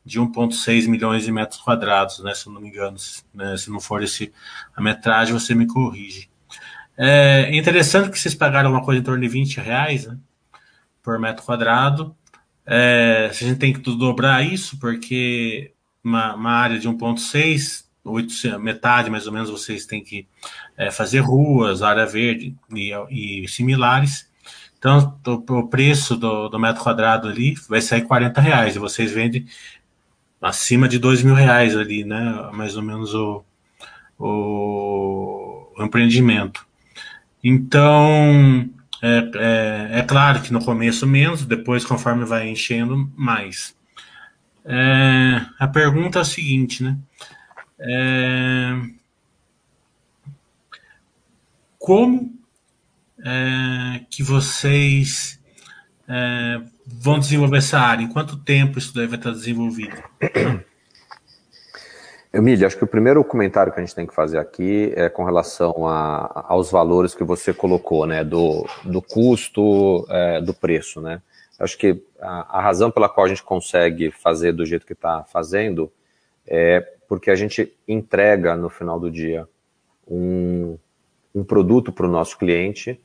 [0.06, 2.34] de 1,6 milhões de metros quadrados, né?
[2.34, 2.97] Se eu não me engano,
[3.34, 3.58] né?
[3.58, 4.32] se não for esse
[4.76, 6.30] a metragem, você me corrige.
[6.97, 10.17] É interessante que vocês pagaram uma coisa em torno de 20 reais né,
[11.02, 12.15] por metro quadrado.
[12.65, 15.73] É, a gente tem que dobrar isso, porque
[16.04, 17.86] uma, uma área de 1,6,
[18.60, 20.28] metade mais ou menos, vocês têm que
[20.78, 22.92] é, fazer ruas, área verde e,
[23.44, 24.30] e similares.
[24.78, 29.12] Então, o, o preço do, do, metro quadrado ali vai sair 40 reais, e vocês
[29.13, 29.46] vendem
[30.42, 32.50] acima de 2 mil reais ali, né?
[32.52, 33.46] Mais ou menos o,
[34.20, 36.68] o, o empreendimento.
[37.42, 38.70] Então,
[39.02, 43.76] é, é, é, claro que no começo menos, depois, conforme vai enchendo, mais.
[44.65, 46.97] É, a pergunta é a seguinte, né?
[47.80, 48.73] É,
[51.78, 52.34] como
[53.26, 55.39] é, que vocês
[56.08, 58.04] é, vão desenvolver essa área?
[58.04, 59.95] Em quanto tempo isso vai estar desenvolvido?
[62.34, 65.23] Emília, acho que o primeiro comentário que a gente tem que fazer aqui é com
[65.23, 71.21] relação a, aos valores que você colocou, né, do, do custo, é, do preço, né.
[71.60, 75.23] Acho que a, a, razão pela qual a gente consegue fazer do jeito que está
[75.23, 75.91] fazendo
[76.47, 79.47] é porque a gente entrega no final do dia
[80.07, 80.77] um,
[81.33, 82.99] um produto para o nosso cliente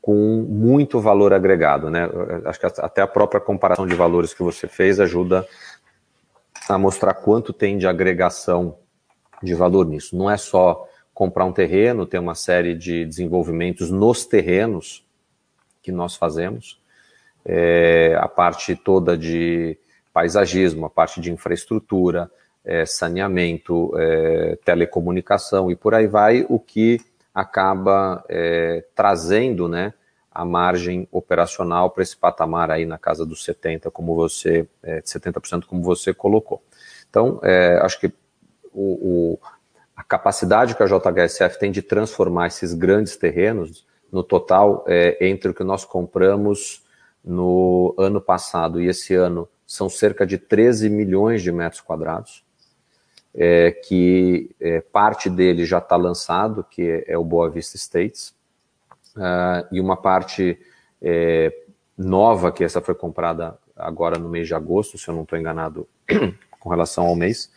[0.00, 2.08] com muito valor agregado, né.
[2.44, 5.46] Acho que até a própria comparação de valores que você fez ajuda
[6.68, 8.76] a mostrar quanto tem de agregação
[9.42, 10.14] de valor nisso.
[10.16, 15.06] Não é só comprar um terreno, tem uma série de desenvolvimentos nos terrenos
[15.82, 16.82] que nós fazemos,
[17.44, 19.78] é, a parte toda de
[20.12, 22.30] paisagismo, a parte de infraestrutura,
[22.64, 27.00] é, saneamento, é, telecomunicação e por aí vai, o que
[27.34, 29.92] acaba é, trazendo, né,
[30.30, 35.66] a margem operacional para esse patamar aí na casa dos 70, como você, é, 70%
[35.66, 36.62] como você colocou.
[37.08, 38.12] Então, é, acho que
[38.72, 39.38] o, o,
[39.94, 45.50] a capacidade que a JHSF tem de transformar esses grandes terrenos, no total, é, entre
[45.50, 46.83] o que nós compramos
[47.24, 52.44] no ano passado e esse ano, são cerca de 13 milhões de metros quadrados,
[53.34, 58.34] é, que é, parte dele já está lançado, que é o Boa Vista States,
[59.16, 60.58] uh, e uma parte
[61.00, 61.52] é,
[61.96, 65.88] nova, que essa foi comprada agora no mês de agosto, se eu não estou enganado
[66.60, 67.50] com relação ao mês,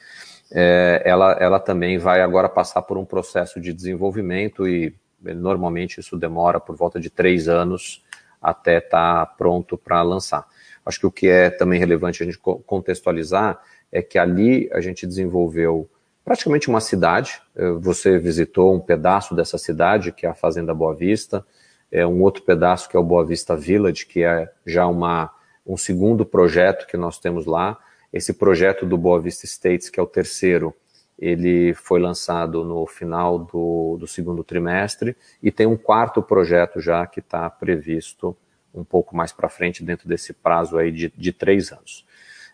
[0.52, 6.18] é, ela, ela também vai agora passar por um processo de desenvolvimento e normalmente isso
[6.18, 8.04] demora por volta de três anos
[8.42, 10.46] até estar tá pronto para lançar.
[10.86, 13.60] Acho que o que é também relevante a gente contextualizar
[13.92, 15.90] é que ali a gente desenvolveu
[16.24, 17.42] praticamente uma cidade.
[17.56, 21.46] Eh, você visitou um pedaço dessa cidade, que é a Fazenda Boa Vista.
[21.90, 25.32] é, um outro pedaço que é o Boa Vista Village, que é já uma,
[25.66, 27.78] um segundo projeto que nós temos lá.
[28.12, 30.74] Esse projeto do Boa Vista States, que é o terceiro,
[31.18, 37.06] ele foi lançado no final do, do segundo trimestre e tem um quarto projeto já
[37.08, 38.36] que está previsto
[38.74, 42.06] um pouco mais para frente dentro desse prazo aí de, de três anos.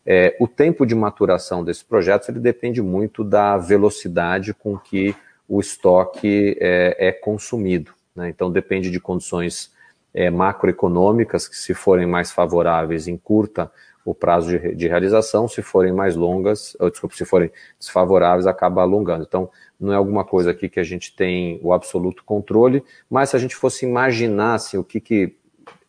[0.06, 5.16] É, o tempo de maturação desses projetos ele depende muito da velocidade com que
[5.48, 7.94] o estoque é, é consumido.
[8.16, 8.30] Né?
[8.30, 9.72] Então depende de condições
[10.14, 13.72] é, macroeconômicas que, se forem mais favoráveis, encurta
[14.06, 18.82] o prazo de, de, realização, se forem mais longas, ou, desculpa, se forem desfavoráveis, acaba
[18.82, 19.24] alongando.
[19.28, 19.50] Então,
[19.80, 23.40] não é alguma coisa aqui que a gente tem o absoluto controle, mas se a
[23.40, 25.36] gente fosse imaginar assim, o que, que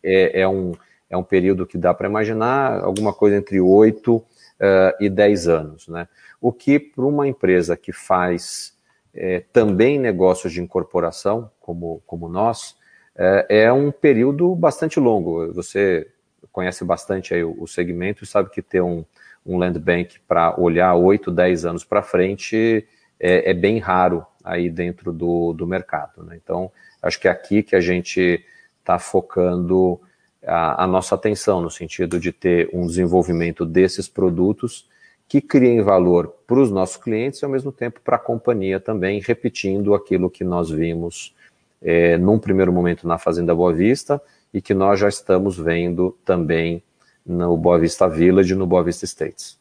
[0.03, 0.73] é, é um,
[1.11, 4.25] é um período que dá para imaginar, alguma coisa entre 8 uh,
[5.01, 5.89] e 10 anos.
[5.89, 6.09] Né?
[6.41, 8.75] O que, para uma empresa que faz
[9.15, 12.77] é, também negócios de incorporação, como, como nós,
[13.17, 15.53] é, é um período bastante longo.
[15.53, 16.09] Você
[16.55, 19.05] conhece bastante aí o, o segmento e sabe que ter um,
[19.45, 22.87] um land bank para olhar 8, 10 anos para frente
[23.19, 26.23] é, é, bem raro aí dentro do, do mercado.
[26.23, 26.39] Né?
[26.43, 26.71] Então,
[27.03, 28.45] acho que é aqui que a gente
[28.79, 30.01] está focando
[30.47, 34.89] a, a, nossa atenção, no sentido de ter um desenvolvimento desses produtos
[35.27, 39.21] que criem valor para os nossos clientes e, ao mesmo tempo, para a companhia também,
[39.21, 41.35] repetindo aquilo que nós vimos
[41.83, 44.23] é, num primeiro momento na Fazenda Boa Vista
[44.55, 46.81] e que nós já estamos vendo também
[47.27, 49.59] no Boa Vista Village e no Boa Vista States.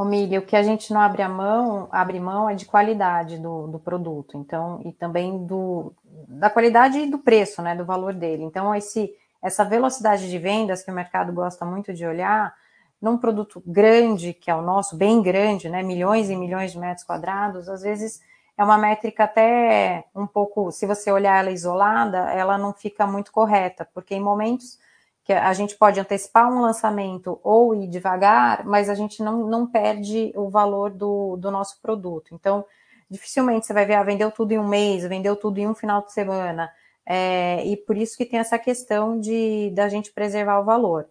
[0.00, 3.68] Milho, o que a gente não abre a mão, abre mão é de qualidade do,
[3.68, 5.92] do produto, então, e também do,
[6.28, 8.42] da qualidade e do preço, né, do valor dele.
[8.42, 12.54] Então, esse, essa velocidade de vendas que o mercado gosta muito de olhar,
[13.00, 17.06] num produto grande, que é o nosso, bem grande, né, milhões e milhões de metros
[17.06, 18.20] quadrados, às vezes
[18.56, 23.30] é uma métrica até um pouco, se você olhar ela isolada, ela não fica muito
[23.30, 24.78] correta, porque em momentos
[25.24, 29.66] que a gente pode antecipar um lançamento ou ir devagar, mas a gente não, não
[29.66, 32.32] perde o valor do, do nosso produto.
[32.32, 32.64] Então,
[33.10, 36.02] dificilmente você vai ver, ah, vendeu tudo em um mês, vendeu tudo em um final
[36.02, 36.72] de semana,
[37.04, 41.08] é, e por isso que tem essa questão de da gente preservar o valor.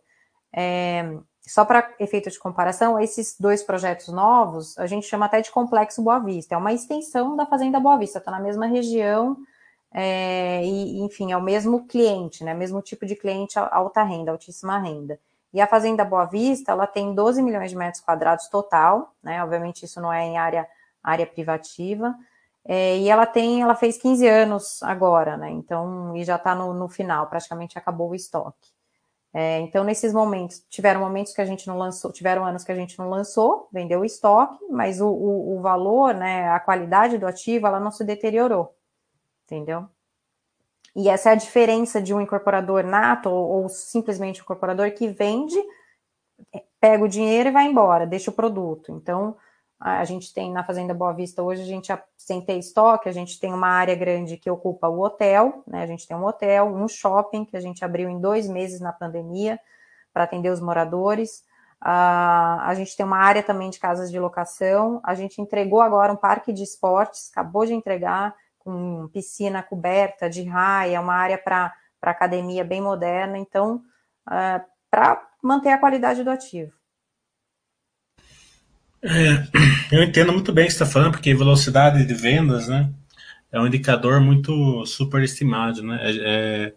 [0.51, 1.03] É,
[1.47, 6.01] só para efeito de comparação, esses dois projetos novos, a gente chama até de Complexo
[6.01, 6.55] Boa Vista.
[6.55, 9.37] É uma extensão da Fazenda Boa Vista, está na mesma região,
[9.97, 12.53] é, e, enfim, é o mesmo cliente, né?
[12.53, 15.19] Mesmo tipo de cliente alta renda, altíssima renda.
[15.53, 19.41] E a Fazenda Boa Vista, ela tem 12 milhões de metros quadrados total, né?
[19.41, 20.67] Obviamente, isso não é em área,
[21.01, 22.13] área privativa.
[22.65, 25.49] É, e ela tem, ela fez 15 anos agora, né?
[25.51, 28.74] Então, e já está no, no final, praticamente acabou o estoque.
[29.37, 32.75] É, então, nesses momentos, tiveram momentos que a gente não lançou, tiveram anos que a
[32.75, 37.27] gente não lançou, vendeu o estoque, mas o, o, o valor, né, a qualidade do
[37.27, 38.73] ativo, ela não se deteriorou,
[39.43, 39.89] entendeu?
[40.95, 45.09] E essa é a diferença de um incorporador nato ou, ou simplesmente um incorporador que
[45.09, 45.61] vende,
[46.79, 48.93] pega o dinheiro e vai embora, deixa o produto.
[48.93, 49.35] Então,
[49.79, 51.93] a gente tem na Fazenda Boa Vista hoje, a gente
[52.45, 55.83] ter estoque, a gente tem uma área grande que ocupa o hotel, né?
[55.83, 58.93] A gente tem um hotel, um shopping que a gente abriu em dois meses na
[58.93, 59.59] pandemia
[60.13, 61.43] para atender os moradores.
[61.83, 65.01] Uh, a gente tem uma área também de casas de locação.
[65.03, 70.43] A gente entregou agora um parque de esportes, acabou de entregar, com piscina coberta de
[70.43, 71.71] raia, uma área para
[72.01, 73.37] academia bem moderna.
[73.37, 73.83] Então,
[74.27, 76.74] uh, para manter a qualidade do ativo.
[79.07, 82.89] É, eu entendo muito bem o que você está falando, porque velocidade de vendas, né,
[83.51, 85.99] é um indicador muito superestimado, né?
[86.01, 86.73] É, é,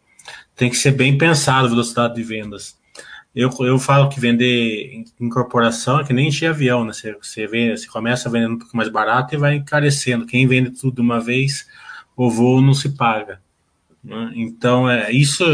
[0.55, 2.77] tem que ser bem pensado a velocidade de vendas.
[3.35, 6.93] Eu, eu falo que vender incorporação é que nem encher avião, né?
[6.93, 10.27] Você, você, você começa vendendo um pouco mais barato e vai encarecendo.
[10.27, 11.67] Quem vende tudo de uma vez,
[12.17, 13.41] o voo não se paga.
[14.03, 14.33] Né?
[14.35, 15.45] Então, é, isso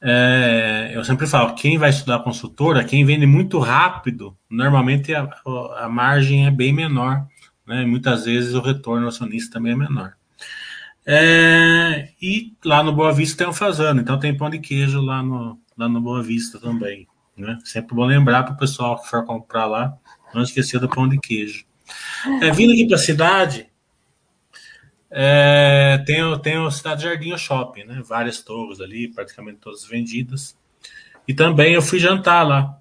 [0.00, 5.28] é, eu sempre falo, quem vai estudar consultora, quem vende muito rápido, normalmente a,
[5.78, 7.26] a margem é bem menor,
[7.66, 7.84] né?
[7.84, 10.14] Muitas vezes o retorno acionista também é menor.
[11.04, 15.22] É, e lá no Boa Vista tem um fazano, então tem pão de queijo lá
[15.22, 17.06] no, lá no Boa Vista também.
[17.36, 17.58] Né?
[17.64, 19.96] Sempre bom lembrar para o pessoal que for comprar lá,
[20.34, 21.64] não esquecer do pão de queijo.
[22.42, 23.66] É, vindo aqui para a cidade,
[25.10, 28.02] é, tem, tem o Cidade Jardim Shopping, né?
[28.04, 30.56] Várias torres ali, praticamente todas vendidas.
[31.26, 32.78] E também eu fui jantar lá,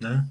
[0.00, 0.24] né?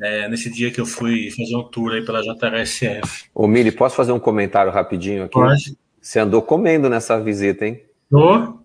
[0.00, 3.28] É, nesse dia que eu fui fazer um tour aí pela JRSF.
[3.34, 5.32] Ô, Mili, posso fazer um comentário rapidinho aqui?
[5.32, 5.76] Pode.
[6.00, 7.82] Você andou comendo nessa visita, hein?
[8.08, 8.58] Tô.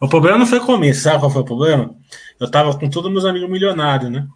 [0.00, 1.94] O problema não foi comer, sabe qual foi o problema?
[2.38, 4.26] Eu tava com todos meus amigos milionários, né?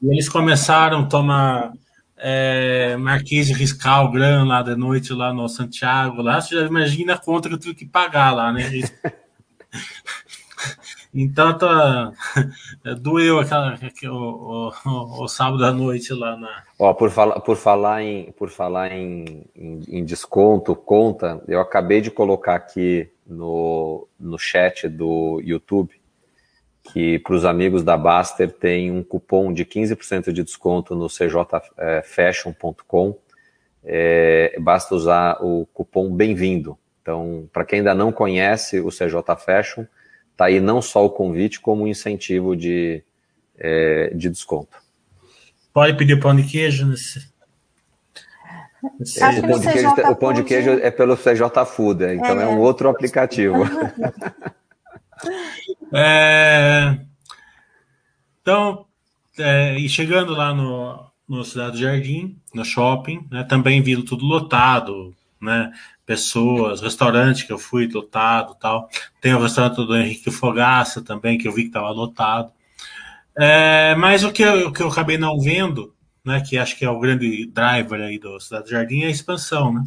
[0.00, 1.72] E eles começaram a tomar
[2.24, 7.14] é, Marquês de Riscal, Gran, lá de noite, lá no Santiago, lá, você já imagina
[7.14, 8.62] a conta que pagar lá, né?
[11.14, 12.10] Então tá,
[13.00, 16.62] doeu aquela, o, o, o, sábado à noite lá na.
[16.78, 22.00] Ó, por falar, por falar, em, por falar em, em, em desconto, conta, eu acabei
[22.00, 26.01] de colocar aqui no, no chat do YouTube
[26.82, 33.16] que para os amigos da Baster tem um cupom de 15% de desconto no cjfashion.com.
[33.84, 36.78] É, basta usar o cupom Bem-vindo.
[37.00, 39.84] Então, para quem ainda não conhece o CJ Fashion,
[40.36, 43.02] tá aí não só o convite, como um incentivo de,
[43.58, 44.80] é, de desconto.
[45.72, 47.32] Pode pedir pão de queijo nesse.
[49.20, 52.40] É, o, pão de queijo, o pão de queijo é pelo CJ Food, é, então
[52.40, 53.64] é, é um outro aplicativo.
[55.92, 56.98] É,
[58.40, 58.86] então,
[59.38, 64.24] é, e chegando lá no, no Cidade do Jardim, no shopping, né, também vindo tudo
[64.24, 65.72] lotado, né,
[66.04, 68.88] pessoas, restaurante que eu fui lotado tal.
[69.20, 72.52] Tem o restaurante do Henrique Fogaça também, que eu vi que estava lotado.
[73.36, 76.84] É, mas o que, eu, o que eu acabei não vendo, né, que acho que
[76.84, 79.84] é o grande driver aí do Cidade do Jardim, é a expansão, né?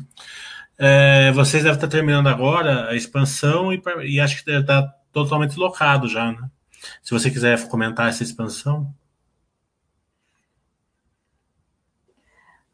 [0.77, 5.57] É, vocês devem estar terminando agora a expansão e, e acho que deve estar totalmente
[5.57, 6.49] locado já, né?
[7.01, 8.93] Se você quiser comentar essa expansão.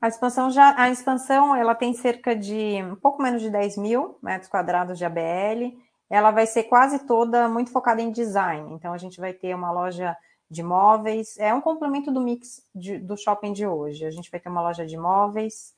[0.01, 4.17] A expansão já, a expansão ela tem cerca de um pouco menos de 10 mil
[4.23, 5.77] metros quadrados de ABL.
[6.09, 8.73] Ela vai ser quase toda muito focada em design.
[8.73, 10.17] Então a gente vai ter uma loja
[10.49, 11.37] de móveis.
[11.37, 14.03] É um complemento do mix de, do shopping de hoje.
[14.03, 15.75] A gente vai ter uma loja de móveis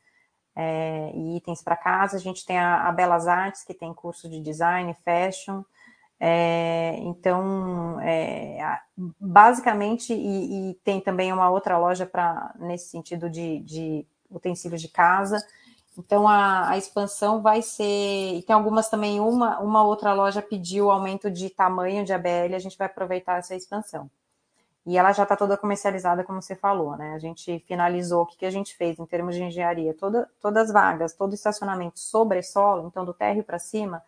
[0.55, 2.16] é, e itens para casa.
[2.16, 5.61] A gente tem a, a Belas Artes que tem curso de design, fashion.
[6.26, 8.80] É, então, é,
[9.19, 14.88] basicamente, e, e, tem também uma outra loja para nesse sentido de, de, utensílios de
[14.88, 15.45] casa.
[15.97, 18.38] Então, a, a, expansão vai ser.
[18.38, 22.59] E tem algumas também, uma, uma outra loja pediu aumento de tamanho de ABL, a
[22.59, 24.09] gente vai aproveitar essa expansão.
[24.86, 27.15] E ela já está toda comercializada, como você falou, né?
[27.15, 30.69] A gente finalizou o que, que a gente fez em termos de engenharia, toda, todas
[30.69, 34.01] as vagas, todo estacionamento sobre solo, então do térreo para cima,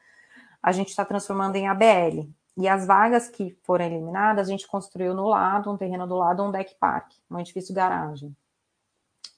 [0.66, 2.28] a gente está transformando em ABL.
[2.58, 6.42] E as vagas que foram eliminadas, a gente construiu no lado, um terreno do lado,
[6.42, 8.36] um deck park, um edifício garagem.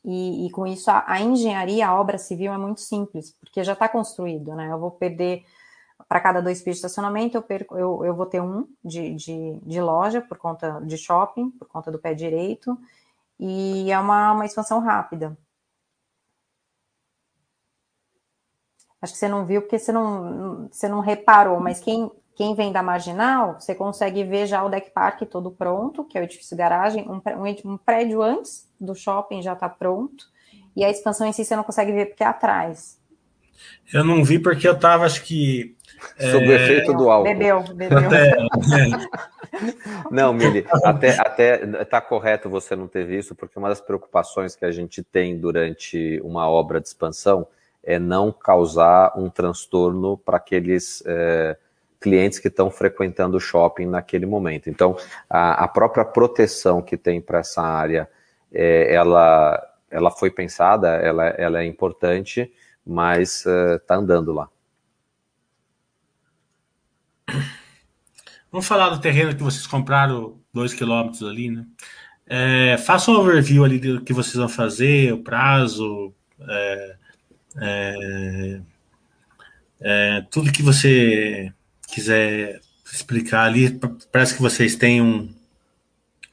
[0.06, 3.74] E, e com isso, a, a, engenharia, a obra civil é muito simples, porque já
[3.74, 4.72] está construído, né?
[4.72, 5.44] Eu vou perder,
[6.08, 9.60] para cada dois pisos de estacionamento, eu, perco, eu, eu vou ter um de, de,
[9.66, 12.80] de, loja, por conta de shopping, por conta do pé direito,
[13.38, 15.38] e é uma, uma expansão rápida.
[19.02, 22.72] Acho que você não viu porque você não, você não reparou, mas quem, quem vem
[22.72, 26.58] da marginal, você consegue ver já o deck park todo pronto, que é o edifício
[26.58, 30.26] garagem, um, um, um prédio antes do shopping já está pronto,
[30.76, 33.00] e a expansão em si você não consegue ver porque é atrás.
[33.92, 35.76] Eu não vi porque eu estava, acho que.
[36.20, 36.50] Sob é...
[36.50, 37.24] o efeito do álcool.
[37.24, 37.98] Bebeu, bebeu.
[37.98, 38.38] Até,
[40.12, 44.66] não, Mili, até, até tá correto você não ter visto, porque uma das preocupações que
[44.66, 47.48] a gente tem durante uma obra de expansão
[47.88, 51.58] é não causar um transtorno para aqueles é,
[52.02, 54.70] clientes que estão frequentando o shopping naquele momento.
[54.70, 54.98] Então,
[55.30, 58.10] a, a própria proteção que tem para essa área,
[58.52, 62.52] é, ela, ela foi pensada, ela, ela é importante,
[62.86, 64.50] mas está é, andando lá.
[68.52, 71.66] Vamos falar do terreno que vocês compraram, dois quilômetros ali, né?
[72.26, 76.14] É, faça um overview ali do que vocês vão fazer, o prazo,
[76.50, 76.97] é,
[77.60, 78.62] é,
[79.82, 81.52] é, tudo que você
[81.88, 82.60] quiser
[82.92, 83.80] explicar ali,
[84.12, 85.34] parece que vocês têm um,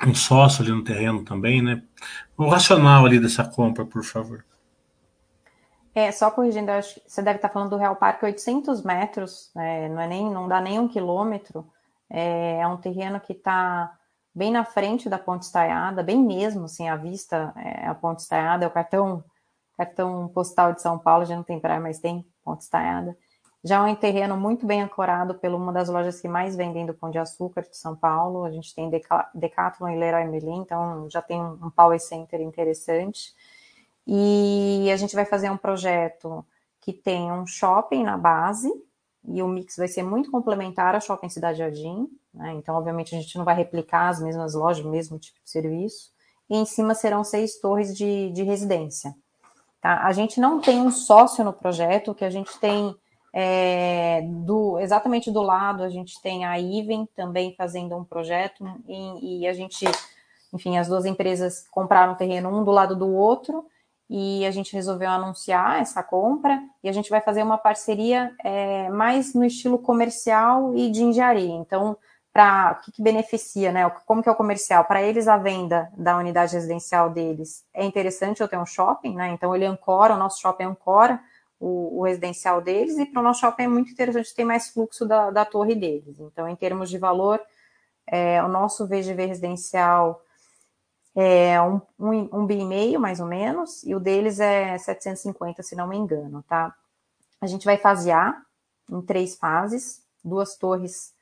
[0.07, 1.83] um sócio ali no terreno também, né?
[2.37, 4.45] O racional ali dessa compra, por favor.
[5.95, 9.89] É, só corrigindo, acho que você deve estar falando do Real Parque 800 metros, é,
[9.89, 11.64] não, é nem, não dá nem um quilômetro,
[12.11, 13.97] é, é um terreno que está
[14.35, 18.64] bem na frente da Ponte Estaiada, bem mesmo, assim, a vista, é, a Ponte Estaiada
[18.64, 19.22] é o cartão
[19.77, 23.16] cartão postal de São Paulo, já não tem praia, mas tem ponte estaiada.
[23.62, 26.93] Já é um terreno muito bem ancorado pela uma das lojas que mais vendem do
[26.93, 28.45] Pão de Açúcar de São Paulo.
[28.45, 28.91] A gente tem
[29.35, 33.35] Decathlon e Leroy Merlin, então já tem um power center interessante.
[34.07, 36.45] E a gente vai fazer um projeto
[36.83, 38.70] que tem um shopping na base,
[39.27, 42.07] e o mix vai ser muito complementar ao Shopping Cidade Jardim.
[42.33, 42.53] Né?
[42.53, 46.12] Então, obviamente, a gente não vai replicar as mesmas lojas, o mesmo tipo de serviço.
[46.51, 49.14] E em cima serão seis torres de, de residência.
[49.85, 50.01] Tá?
[50.03, 52.97] A gente não tem um sócio no projeto, que a gente tem
[53.35, 59.43] é, do, exatamente do lado, a gente tem a Iven também fazendo um projeto, e,
[59.43, 59.85] e, a gente,
[60.55, 63.66] enfim, as duas empresas compraram terreno um do lado do outro,
[64.09, 68.89] e a gente resolveu anunciar essa compra e a gente vai fazer uma parceria é,
[68.91, 71.55] mais no estilo comercial e de engenharia.
[71.55, 71.97] Então,
[72.35, 73.89] para o que, que, beneficia, né?
[74.05, 74.85] Como que é o comercial?
[74.85, 79.28] Para eles, a venda da unidade residencial deles é interessante eu ter um shopping, né?
[79.28, 81.22] Então ele ancora, o nosso shopping ancora
[81.61, 85.07] o, o residencial deles, e para o nosso shopping é muito interessante ter mais fluxo
[85.07, 86.18] da, da torre deles.
[86.18, 87.41] Então, em termos de valor,
[88.05, 90.20] é, o nosso VGV residencial
[91.14, 95.62] é um, um, um bi e meio, mais ou menos, e o deles é 750,
[95.62, 96.74] se não me engano, tá?
[97.41, 98.43] A gente vai fasear
[98.91, 101.14] em três fases, duas torres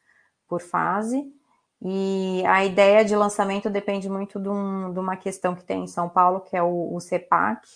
[0.52, 1.32] por fase,
[1.80, 5.86] e a ideia de lançamento depende muito de, um, de uma questão que tem em
[5.86, 7.66] São Paulo, que é o, o CEPAC,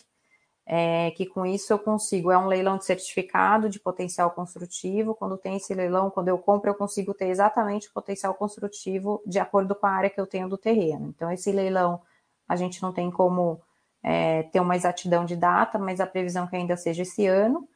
[0.67, 5.39] é, que com isso eu consigo, é um leilão de certificado de potencial construtivo, quando
[5.39, 9.75] tem esse leilão, quando eu compro, eu consigo ter exatamente o potencial construtivo de acordo
[9.75, 11.09] com a área que eu tenho do terreno.
[11.09, 12.03] Então, esse leilão,
[12.47, 13.59] a gente não tem como
[14.03, 17.67] é, ter uma exatidão de data, mas a previsão é que ainda seja esse ano,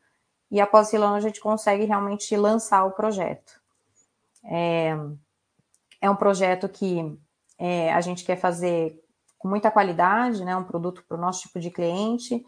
[0.50, 3.59] e após esse leilão a gente consegue realmente lançar o projeto.
[4.44, 4.96] É,
[6.00, 7.18] é um projeto que
[7.58, 8.98] é, a gente quer fazer
[9.38, 12.44] com muita qualidade, né, um produto para o nosso tipo de cliente,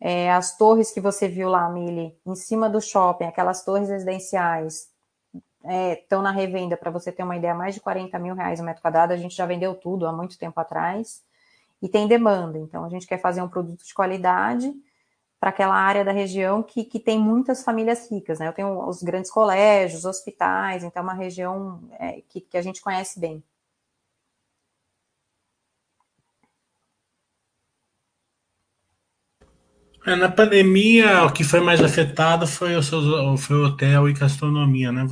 [0.00, 4.88] é, as torres que você viu lá, Mili, em cima do shopping, aquelas torres residenciais,
[5.98, 8.64] estão é, na revenda, para você ter uma ideia, mais de 40 mil reais o
[8.64, 9.12] metro quadrado.
[9.12, 11.24] A gente já vendeu tudo há muito tempo atrás.
[11.82, 12.58] E tem demanda.
[12.58, 14.72] Então, a gente quer fazer um produto de qualidade
[15.38, 18.38] para aquela área da região que, que tem muitas famílias ricas.
[18.38, 18.48] Né?
[18.48, 22.80] Eu tenho os grandes colégios, hospitais, então é uma região é, que, que a gente
[22.80, 23.42] conhece bem.
[30.06, 34.12] É, na pandemia, o que foi mais afetado foi o, seu, foi o hotel e
[34.12, 35.04] gastronomia, né?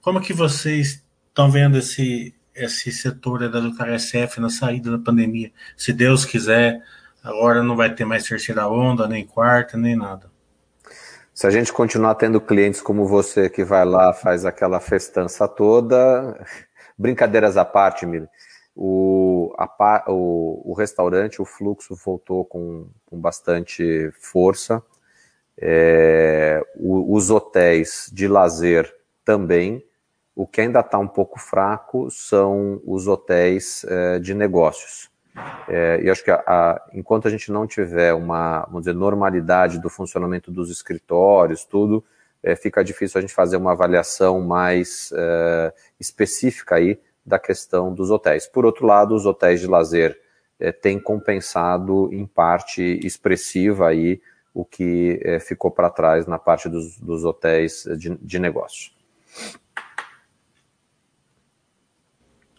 [0.00, 5.50] Como que vocês estão vendo esse, esse setor da UKSF na saída da pandemia?
[5.76, 6.84] Se Deus quiser,
[7.28, 10.30] agora não vai ter mais terceira onda, nem quarta, nem nada.
[11.34, 16.44] Se a gente continuar tendo clientes como você que vai lá, faz aquela festança toda,
[16.98, 18.26] brincadeiras à parte, Mili,
[18.74, 24.82] o, a, o, o, restaurante, o fluxo voltou com, com bastante força.
[25.60, 28.92] É, o, os hotéis de lazer
[29.24, 29.84] também.
[30.34, 35.10] O que ainda está um pouco fraco são os hotéis é, de negócios.
[35.68, 39.78] É, e acho que a, a, enquanto a gente não tiver uma, vamos dizer, normalidade
[39.78, 42.02] do funcionamento dos escritórios, tudo,
[42.42, 48.10] é, fica difícil a gente fazer uma avaliação mais é, específica aí da questão dos
[48.10, 48.46] hotéis.
[48.46, 50.18] Por outro lado, os hotéis de lazer
[50.58, 54.20] é, têm compensado em parte expressiva aí
[54.54, 58.90] o que é, ficou para trás na parte dos, dos hotéis de, de negócio.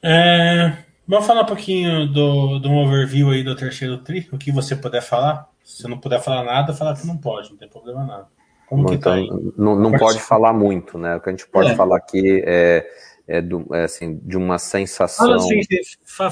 [0.01, 0.77] É,
[1.09, 5.01] vamos falar um pouquinho do, do overview aí do terceiro tri, o que você puder
[5.01, 5.49] falar.
[5.63, 8.27] Se não puder falar nada, falar que não pode, não tem problema nada.
[8.67, 9.53] Como Bom, que tá então, aí?
[9.57, 11.15] Não, não pode falar muito, né?
[11.15, 11.75] O que a gente pode é.
[11.75, 12.87] falar aqui é
[13.29, 15.27] é, do, é assim, de uma sensação.
[15.27, 15.61] Fala assim,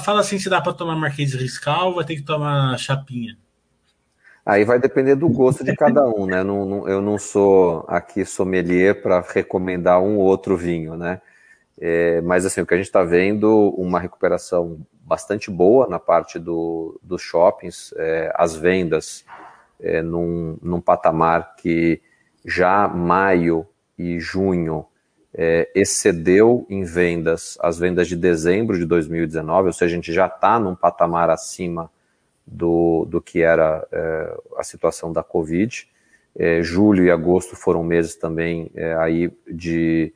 [0.00, 3.38] fala assim se dá para tomar Marquês Riscal, vai ter que tomar chapinha.
[4.44, 6.42] Aí vai depender do gosto de cada um, né?
[6.42, 11.20] Não, não, eu não sou aqui sommelier para recomendar um ou outro vinho, né?
[11.80, 16.38] É, mas assim, o que a gente está vendo, uma recuperação bastante boa na parte
[16.38, 19.24] do, dos shoppings, é, as vendas
[19.80, 22.00] é, num, num patamar que
[22.44, 23.66] já maio
[23.96, 24.84] e junho
[25.32, 30.26] é, excedeu em vendas as vendas de dezembro de 2019, ou seja, a gente já
[30.26, 31.90] está num patamar acima
[32.46, 35.88] do, do que era é, a situação da Covid.
[36.36, 38.70] É, julho e agosto foram meses também
[39.00, 40.12] aí de,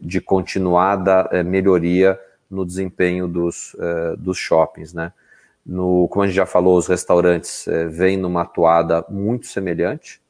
[0.00, 2.18] de continuada é, melhoria
[2.50, 5.12] no desempenho dos, é, dos shoppings, né?
[5.64, 10.20] No, como a gente já falou, os restaurantes vêm numa atuada muito semelhante,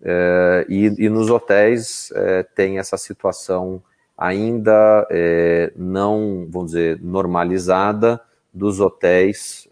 [0.00, 3.82] é, e, e, nos hotéis é, tem essa situação
[4.16, 8.20] ainda é, não, vamos dizer, normalizada
[8.54, 9.68] dos hotéis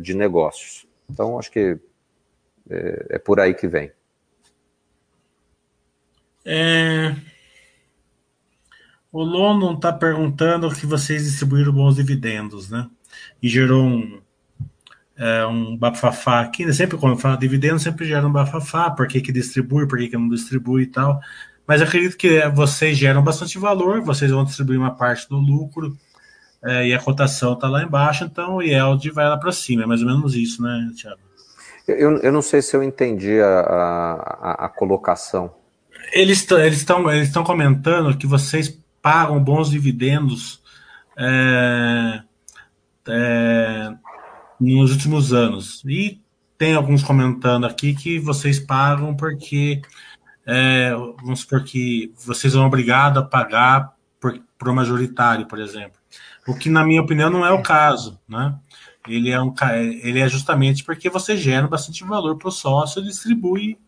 [0.00, 0.86] de negócios.
[1.08, 1.78] Então, acho que
[2.68, 3.92] é, é por aí que vem.
[6.44, 7.14] É,
[9.14, 12.88] o London está perguntando que vocês distribuíram bons dividendos, né?
[13.40, 14.20] E gerou um,
[15.16, 16.72] é, um bafafá aqui, né?
[16.72, 20.16] sempre quando fala dividendo, sempre gera um bafafá, por que, que distribui, por que, que
[20.16, 21.20] não distribui e tal.
[21.64, 25.96] Mas acredito que vocês geram bastante valor, vocês vão distribuir uma parte do lucro
[26.64, 29.86] é, e a cotação está lá embaixo, então o yield vai lá para cima, é
[29.86, 31.20] mais ou menos isso, né, Tiago?
[31.86, 35.54] Eu, eu não sei se eu entendi a, a, a colocação.
[36.12, 40.62] Eles estão eles eles comentando que vocês pagam bons dividendos
[41.14, 42.22] é,
[43.06, 43.94] é,
[44.58, 45.84] nos últimos anos.
[45.84, 46.22] E
[46.56, 49.82] tem alguns comentando aqui que vocês pagam porque
[50.46, 56.00] é, vamos supor que vocês são obrigados a pagar por, por majoritário, por exemplo.
[56.48, 58.54] O que, na minha opinião, não é o caso, né?
[59.06, 59.52] Ele é, um,
[60.02, 63.78] ele é justamente porque você gera bastante valor para o sócio e distribui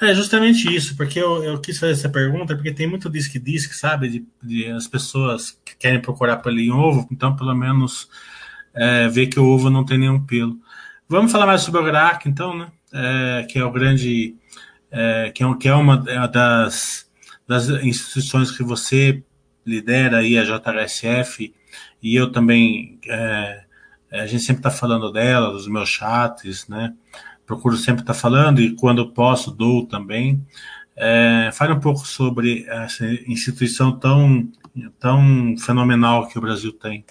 [0.00, 3.74] É justamente isso, porque eu, eu quis fazer essa pergunta, porque tem muito disque disque,
[3.74, 8.08] sabe, de, de, as pessoas que querem procurar pelo em ovo, então pelo menos
[8.74, 10.58] é, ver que o ovo não tem nenhum pelo.
[11.08, 12.72] Vamos falar mais sobre o GRAC, então, né?
[12.92, 14.36] É, que é o grande,
[14.90, 15.96] é, que, é, que é uma
[16.28, 17.08] das,
[17.46, 19.22] das instituições que você
[19.64, 21.54] lidera aí, a JHSF,
[22.02, 23.64] e eu também, é,
[24.12, 26.92] a gente sempre está falando dela, dos meus chats, né?
[27.46, 30.44] Procuro sempre estar falando e quando posso dou também.
[30.96, 34.48] É, fale um pouco sobre essa instituição tão,
[34.98, 37.04] tão fenomenal que o Brasil tem.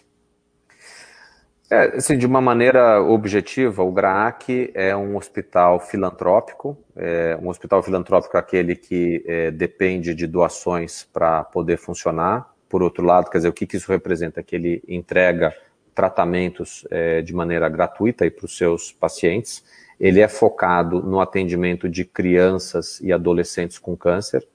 [1.69, 7.81] É, assim, de uma maneira objetiva, o GRAAC é um hospital filantrópico, é um hospital
[7.81, 12.53] filantrópico aquele que é, depende de doações para poder funcionar.
[12.69, 14.43] Por outro lado, quer dizer, o que, que isso representa?
[14.43, 15.53] Que ele entrega
[15.95, 19.63] tratamentos é, de maneira gratuita para os seus pacientes
[19.99, 24.47] ele é focado no atendimento de crianças e adolescentes com câncer.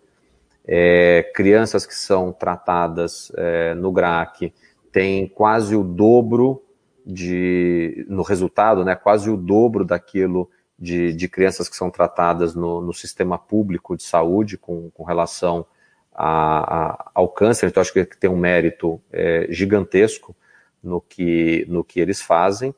[0.66, 4.52] É, crianças que são tratadas é, no GRAC
[4.92, 6.62] têm quase o dobro
[7.06, 12.80] de, no resultado, né, quase o dobro daquilo de, de crianças que são tratadas no,
[12.80, 15.66] no sistema público de saúde com, com relação
[16.14, 17.66] a, a, ao câncer.
[17.68, 20.36] Então, acho que tem um mérito é, gigantesco
[20.82, 22.74] no que, no que eles fazem.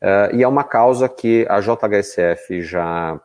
[0.00, 3.20] Uh, e é uma causa que a JHSF já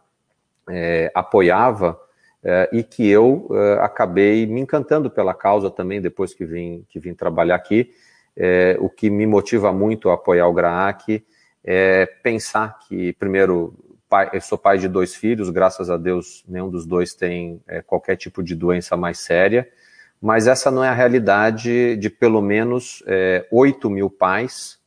[0.70, 1.92] é, apoiava
[2.44, 3.50] uh, e que eu
[3.82, 7.92] acabei me encantando pela causa também depois que vim, que vim trabalhar aqui.
[8.80, 11.24] o que me motiva muito a apoiar o GRAAC
[11.64, 13.74] é pensar que, primeiro,
[14.10, 17.82] pai, eu sou pai de dois filhos, graças a Deus nenhum dos dois tem é,
[17.82, 19.68] qualquer tipo de doença mais séria,
[20.22, 24.78] mas essa não é a realidade de pelo menos é, 8 mil pais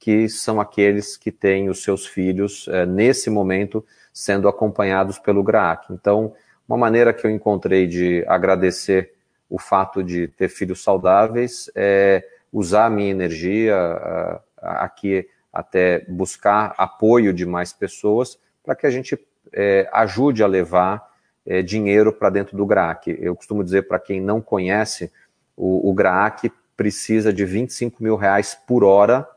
[0.00, 5.92] que são aqueles que têm os seus filhos, é, nesse momento, sendo acompanhados pelo GRAAC.
[5.92, 6.32] Então,
[6.66, 9.12] uma maneira que eu encontrei de agradecer
[9.48, 16.74] o fato de ter filhos saudáveis é usar a minha energia uh, aqui até buscar
[16.78, 19.18] apoio de mais pessoas para que a gente
[19.52, 21.10] é, ajude a levar
[21.44, 23.08] é, dinheiro para dentro do GRAAC.
[23.20, 25.12] Eu costumo dizer para quem não conhece,
[25.56, 29.28] o, o GRAAC precisa de 25 mil reais por hora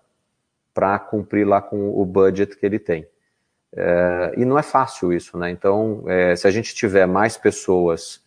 [0.73, 3.07] para cumprir lá com o budget que ele tem.
[3.75, 5.49] É, e não é fácil isso, né?
[5.49, 8.23] Então, é, se a gente tiver mais pessoas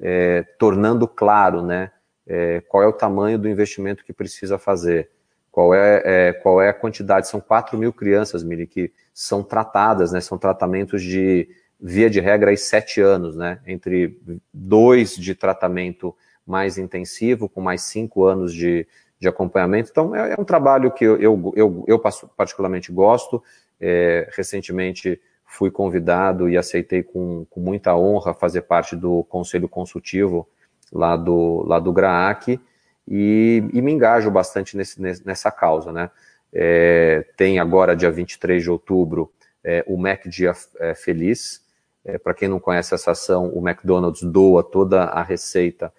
[0.00, 1.90] é, tornando claro, né,
[2.26, 5.10] é, qual é o tamanho do investimento que precisa fazer,
[5.50, 10.12] qual é, é qual é a quantidade, são 4 mil crianças, Miri, que são tratadas,
[10.12, 11.48] né, são tratamentos de,
[11.80, 14.18] via de regra, aí sete anos, né, entre
[14.52, 16.14] dois de tratamento
[16.46, 18.86] mais intensivo, com mais cinco anos de,
[19.20, 19.90] de acompanhamento.
[19.90, 21.98] Então, é, é um trabalho que eu, eu, eu, eu
[22.36, 23.42] particularmente gosto.
[23.80, 30.48] É, recentemente fui convidado e aceitei com, com muita honra fazer parte do conselho consultivo
[30.92, 32.60] lá do, lá do GRAAC
[33.06, 35.92] e, e me engajo bastante nesse, nessa causa.
[35.92, 36.10] Né?
[36.52, 41.62] É, tem agora, dia 23 de outubro, é, o Mac Dia é, Feliz.
[42.04, 45.92] É, Para quem não conhece essa ação, o McDonald's doa toda a receita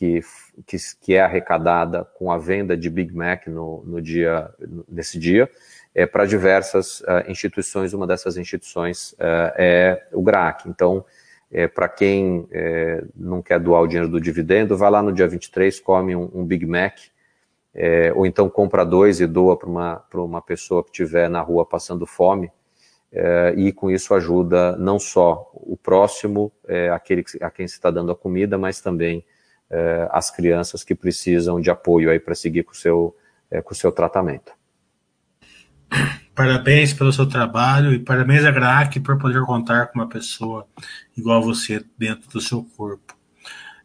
[0.00, 0.22] que,
[0.66, 4.48] que, que, é arrecadada com a venda de Big Mac no, no dia,
[4.88, 5.46] nesse dia.
[5.94, 7.92] é, para diversas uh, instituições.
[7.92, 10.66] Uma dessas instituições uh, é o GRAC.
[10.70, 11.04] Então,
[11.52, 15.28] é, para quem é, não quer doar o dinheiro do dividendo, vai lá no dia
[15.28, 16.96] 23, come um, um Big Mac,
[17.74, 21.66] é, ou então compra dois e doa para uma, uma pessoa que estiver na rua
[21.66, 22.50] passando fome,
[23.56, 26.52] e com isso ajuda não só o próximo,
[26.94, 29.24] aquele a quem se está dando a comida, mas também
[29.70, 33.16] é, as crianças que precisam de apoio aí para seguir com o seu,
[33.50, 34.52] é, com o seu tratamento.
[36.34, 40.66] Parabéns pelo seu trabalho e parabéns a GRAC por poder contar com uma pessoa
[41.16, 43.14] igual a você dentro do seu corpo.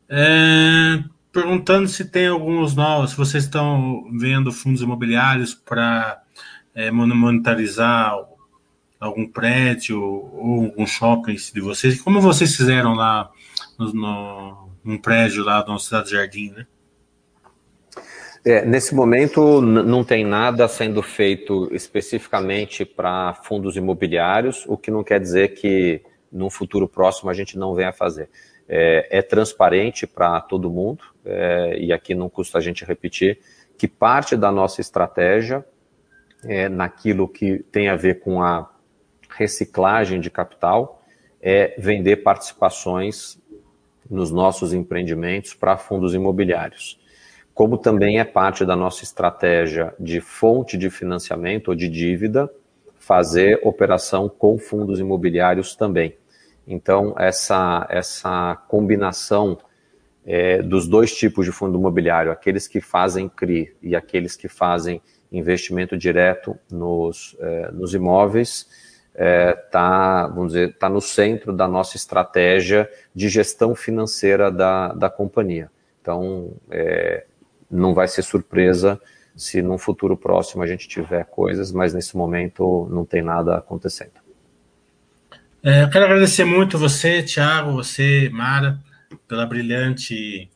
[0.08, 6.22] É, perguntando se tem alguns novos, se vocês estão vendo fundos imobiliários para
[6.74, 8.16] é, monetarizar
[9.00, 12.02] algum prédio ou algum shopping de vocês.
[12.02, 13.30] Como vocês fizeram lá
[13.78, 16.68] no, no, num prédio lá na Cidade Jardim, né?
[18.46, 25.04] É, nesse momento não tem nada sendo feito especificamente para fundos imobiliários, o que não
[25.04, 28.30] quer dizer que num futuro próximo a gente não venha fazer.
[28.70, 33.40] É, é transparente para todo mundo, é, e aqui não custa a gente repetir,
[33.76, 35.66] que parte da nossa estratégia
[36.44, 38.72] é naquilo que tem a ver com a
[39.28, 41.02] reciclagem de capital
[41.42, 43.40] é vender participações
[44.10, 47.00] nos nossos empreendimentos para fundos imobiliários
[47.56, 52.52] como também é parte da nossa estratégia de fonte de financiamento ou de dívida,
[53.00, 56.18] fazer operação com fundos imobiliários também.
[56.68, 59.58] Então, essa, essa combinação
[60.26, 65.02] é, dos dois tipos de fundo imobiliário, aqueles que fazem CRI e aqueles que fazem
[65.32, 68.68] investimento direto nos, é, nos imóveis,
[69.16, 74.90] está, é, tá, vamos dizer, tá no centro da nossa estratégia de gestão financeira da,
[74.94, 75.72] da companhia.
[76.02, 77.26] Então, é,
[77.72, 79.00] não vai ser surpresa
[79.36, 84.12] se num futuro próximo a gente tiver coisas, mas nesse momento não tem nada acontecendo.
[85.64, 88.80] É, eu quero agradecer muito você, Thiago, você, Mara,
[89.28, 90.50] pela brilhante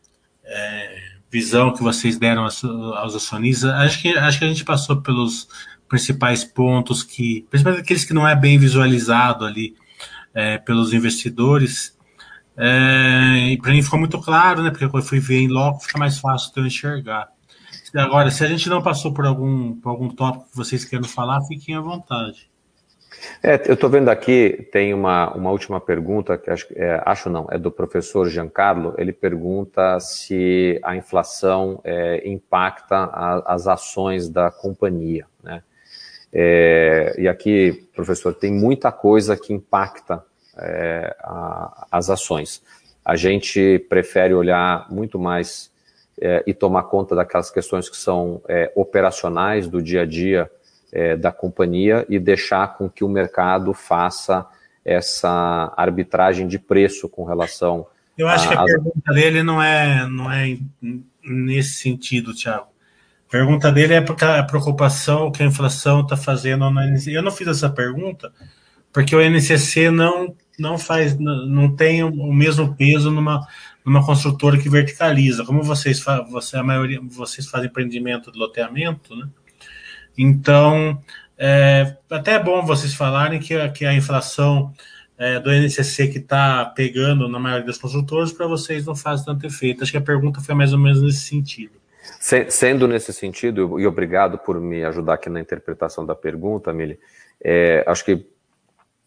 [0.43, 1.01] é,
[1.31, 3.71] visão que vocês deram aos acionistas.
[3.71, 5.47] Acho que, acho que a gente passou pelos
[5.89, 9.75] principais pontos que, principalmente aqueles que não é bem visualizado ali
[10.33, 11.97] é, pelos investidores,
[12.55, 14.69] é, e para mim ficou muito claro, né?
[14.69, 17.29] Porque eu fui ver em loco, fica mais fácil de eu enxergar.
[17.95, 21.41] Agora, se a gente não passou por algum, por algum tópico que vocês querem falar,
[21.47, 22.49] fiquem à vontade.
[23.41, 27.47] É, eu estou vendo aqui, tem uma, uma última pergunta, que acho, é, acho não,
[27.49, 28.93] é do professor Giancarlo.
[28.97, 35.25] Ele pergunta se a inflação é, impacta a, as ações da companhia.
[35.43, 35.63] Né?
[36.31, 40.23] É, e aqui, professor, tem muita coisa que impacta
[40.57, 42.61] é, a, as ações.
[43.03, 45.71] A gente prefere olhar muito mais
[46.21, 50.51] é, e tomar conta daquelas questões que são é, operacionais do dia a dia
[50.91, 54.45] é, da companhia e deixar com que o mercado faça
[54.83, 57.87] essa arbitragem de preço com relação.
[58.17, 60.57] Eu acho a, que a pergunta dele não é, não é
[61.23, 62.67] nesse sentido, Thiago.
[63.29, 66.65] Pergunta dele é porque a preocupação que a inflação está fazendo.
[67.07, 68.31] Eu não fiz essa pergunta
[68.91, 73.47] porque o NCC não não faz, não tem o mesmo peso numa,
[73.85, 75.45] numa construtora que verticaliza.
[75.45, 79.27] Como vocês, você, a maioria, vocês fazem empreendimento de loteamento, né?
[80.17, 81.01] Então,
[81.37, 84.73] é, até é bom vocês falarem que, que a inflação
[85.17, 89.45] é, do NCC que está pegando na maioria das construtoras, para vocês não faz tanto
[89.47, 89.81] efeito.
[89.81, 91.78] Acho que a pergunta foi mais ou menos nesse sentido.
[92.19, 96.99] Sendo nesse sentido, e obrigado por me ajudar aqui na interpretação da pergunta, Mili,
[97.41, 98.25] é, acho que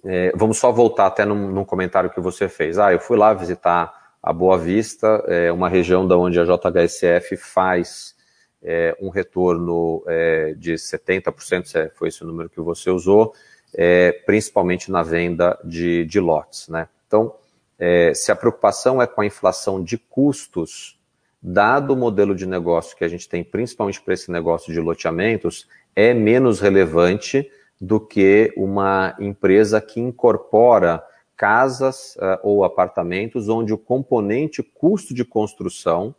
[0.04, 2.78] é, vamos só voltar até num, num, comentário que você fez.
[2.78, 7.36] Ah, eu fui lá visitar a Boa Vista, é, uma região da onde a JHSF
[7.36, 8.14] faz
[8.62, 13.34] é, um retorno é, de 70%, se é, foi esse o número que você usou,
[13.74, 16.68] é, principalmente na venda de, de lotes.
[16.68, 16.88] Né?
[17.06, 17.34] Então,
[18.14, 20.96] se a preocupação é com a inflação de custos,
[21.42, 25.66] dado o modelo de negócio que a gente tem, principalmente para esse negócio de loteamentos,
[25.94, 31.02] é menos relevante do que uma empresa que incorpora
[31.36, 36.14] casas uh, ou apartamentos onde o componente custo de construção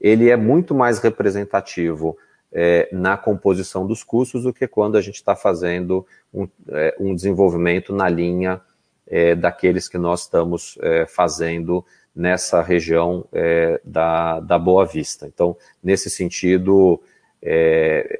[0.00, 2.16] ele é muito mais representativo
[2.52, 7.14] eh, na composição dos custos do que quando a gente está fazendo um, eh, um,
[7.14, 8.60] desenvolvimento na linha
[9.06, 11.84] eh, daqueles que nós estamos fazendo
[12.14, 15.26] nessa região eh, da, da Boa Vista.
[15.26, 17.02] Então, nesse sentido,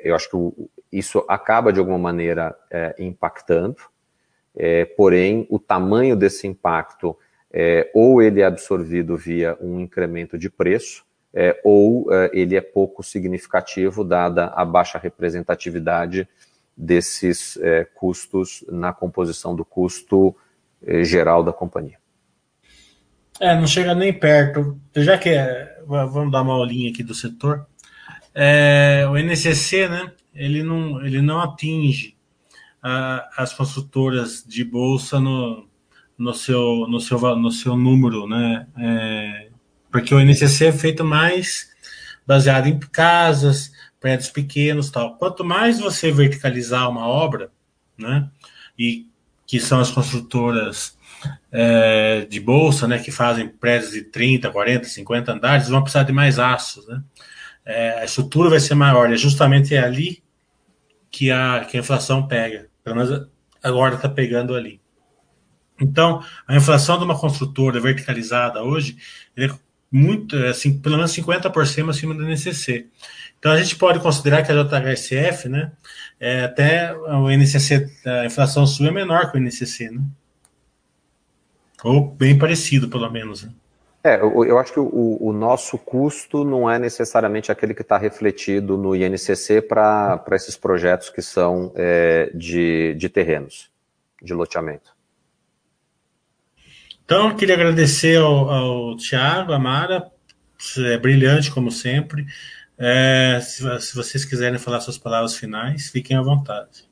[0.02, 3.76] eu acho que isso acaba de alguma maneira é, impactando,
[4.54, 7.18] é, porém o tamanho desse impacto
[7.52, 12.60] é, ou ele é absorvido via um incremento de preço, é, ou é, ele é
[12.60, 16.28] pouco significativo, dada a baixa representatividade
[16.76, 20.34] desses é, custos na composição do custo
[20.84, 21.98] é, geral da companhia.
[23.40, 24.80] É, não chega nem perto.
[24.94, 27.66] Já que é, vamos dar uma olhinha aqui do setor,
[28.34, 32.14] é, o NCC, né, ele não, ele não atinge
[33.36, 35.66] as construtoras de bolsa no,
[36.18, 39.48] no, seu, no, seu, no seu número, né, é,
[39.90, 41.72] porque o NCC é feito mais
[42.26, 45.16] baseado em casas, prédios pequenos tal.
[45.16, 47.50] Quanto mais você verticalizar uma obra,
[47.96, 48.28] né,
[48.78, 49.06] e
[49.46, 50.98] que são as construtoras
[51.52, 56.12] é, de bolsa, né, que fazem prédios de 30, 40, 50 andares, vão precisar de
[56.12, 57.02] mais aços, né?
[57.64, 60.22] É, a estrutura vai ser maior, e é justamente ali
[61.10, 62.66] que a, que a inflação pega.
[62.82, 63.26] Pelo menos
[63.62, 64.80] agora está pegando ali.
[65.80, 68.96] Então, a inflação de uma construtora verticalizada hoje
[69.36, 69.48] é
[69.90, 72.86] muito, assim, pelo menos 50% acima do NCC.
[73.38, 75.72] Então, a gente pode considerar que a JHSF, né,
[76.18, 80.00] é, até o NCC, a inflação sua é menor que o NCC, né?
[81.84, 83.44] Ou bem parecido, pelo menos.
[83.44, 83.52] Né?
[84.02, 87.96] É, eu, eu, acho que o, o, nosso custo não é necessariamente aquele que está
[87.96, 93.70] refletido no INCC para esses projetos que são é, de, de terrenos,
[94.22, 94.94] de loteamento.
[97.04, 100.10] Então, eu queria agradecer ao, ao Tiago, a Mara,
[100.78, 102.26] é brilhante como sempre.
[102.78, 106.88] É, se, se, vocês quiserem falar suas palavras finais, fiquem à vontade.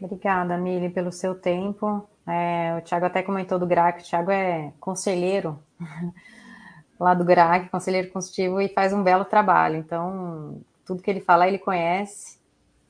[0.00, 2.08] Obrigada, Mili, pelo seu tempo.
[2.28, 5.58] É, o Thiago até comentou do GRAC, o Thiago é conselheiro
[7.00, 9.76] lá do GRAC, conselheiro consultivo, e faz um belo trabalho.
[9.76, 12.38] Então, tudo que ele fala, ele conhece.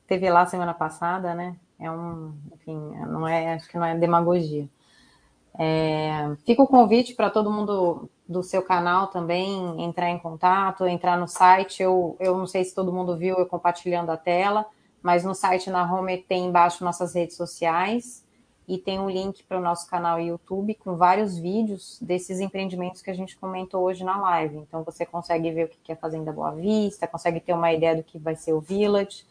[0.05, 1.55] Teve lá semana passada, né?
[1.79, 2.77] É um, enfim,
[3.07, 4.67] não é, acho que não é demagogia.
[5.57, 11.17] É, fica o convite para todo mundo do seu canal também entrar em contato, entrar
[11.17, 11.81] no site.
[11.81, 14.65] Eu, eu não sei se todo mundo viu eu compartilhando a tela,
[15.01, 18.27] mas no site na home tem embaixo nossas redes sociais
[18.69, 23.09] e tem um link para o nosso canal YouTube com vários vídeos desses empreendimentos que
[23.09, 24.57] a gente comentou hoje na live.
[24.57, 28.03] Então você consegue ver o que é Fazenda Boa Vista, consegue ter uma ideia do
[28.03, 29.25] que vai ser o Village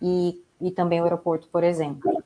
[0.00, 2.22] e, e também o aeroporto, por exemplo.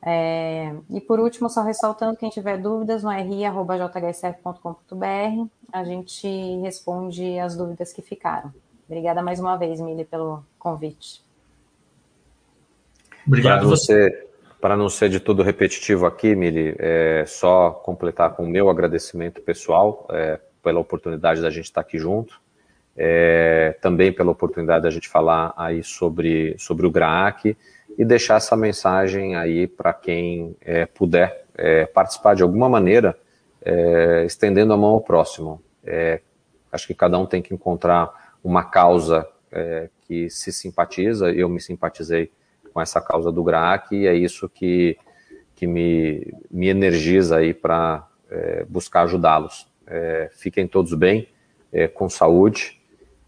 [0.00, 6.26] É, e por último, só ressaltando, quem tiver dúvidas no ri.jhsf.com.br, a gente
[6.62, 8.50] responde as dúvidas que ficaram.
[8.88, 11.22] Obrigada mais uma vez, Mili, pelo convite.
[13.26, 14.29] Obrigado você.
[14.60, 19.40] Para não ser de tudo repetitivo aqui, Mili, é só completar com o meu agradecimento
[19.40, 22.38] pessoal é, pela oportunidade da gente estar aqui junto,
[22.94, 27.56] é, também pela oportunidade da gente falar aí sobre, sobre o GRAAC
[27.96, 33.16] e deixar essa mensagem aí para quem é, puder é, participar de alguma maneira,
[33.62, 35.62] é, estendendo a mão ao próximo.
[35.82, 36.20] É,
[36.70, 39.26] acho que cada um tem que encontrar uma causa
[40.02, 42.30] que se simpatiza, eu me simpatizei
[42.72, 44.96] com essa causa do GRAAC e é isso que,
[45.54, 49.68] que me, me energiza aí para é, buscar ajudá-los.
[49.86, 51.28] É, fiquem todos bem,
[51.72, 52.80] é, com saúde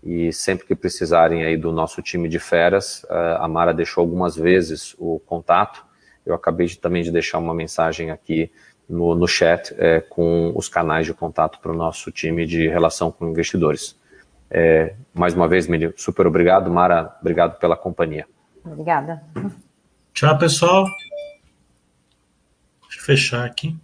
[0.03, 3.07] e sempre que precisarem aí do nosso time de feras,
[3.38, 5.84] a Mara deixou algumas vezes o contato.
[6.26, 8.51] Eu acabei de, também de deixar uma mensagem aqui
[8.88, 13.11] no, no chat é, com os canais de contato para o nosso time de relação
[13.11, 13.97] com investidores.
[14.51, 16.70] É, mais uma vez, Mili, super obrigado.
[16.70, 18.26] Mara, obrigado pela companhia.
[18.65, 19.23] Obrigada.
[20.13, 20.85] Tchau, pessoal.
[22.83, 23.77] Deixa eu fechar aqui.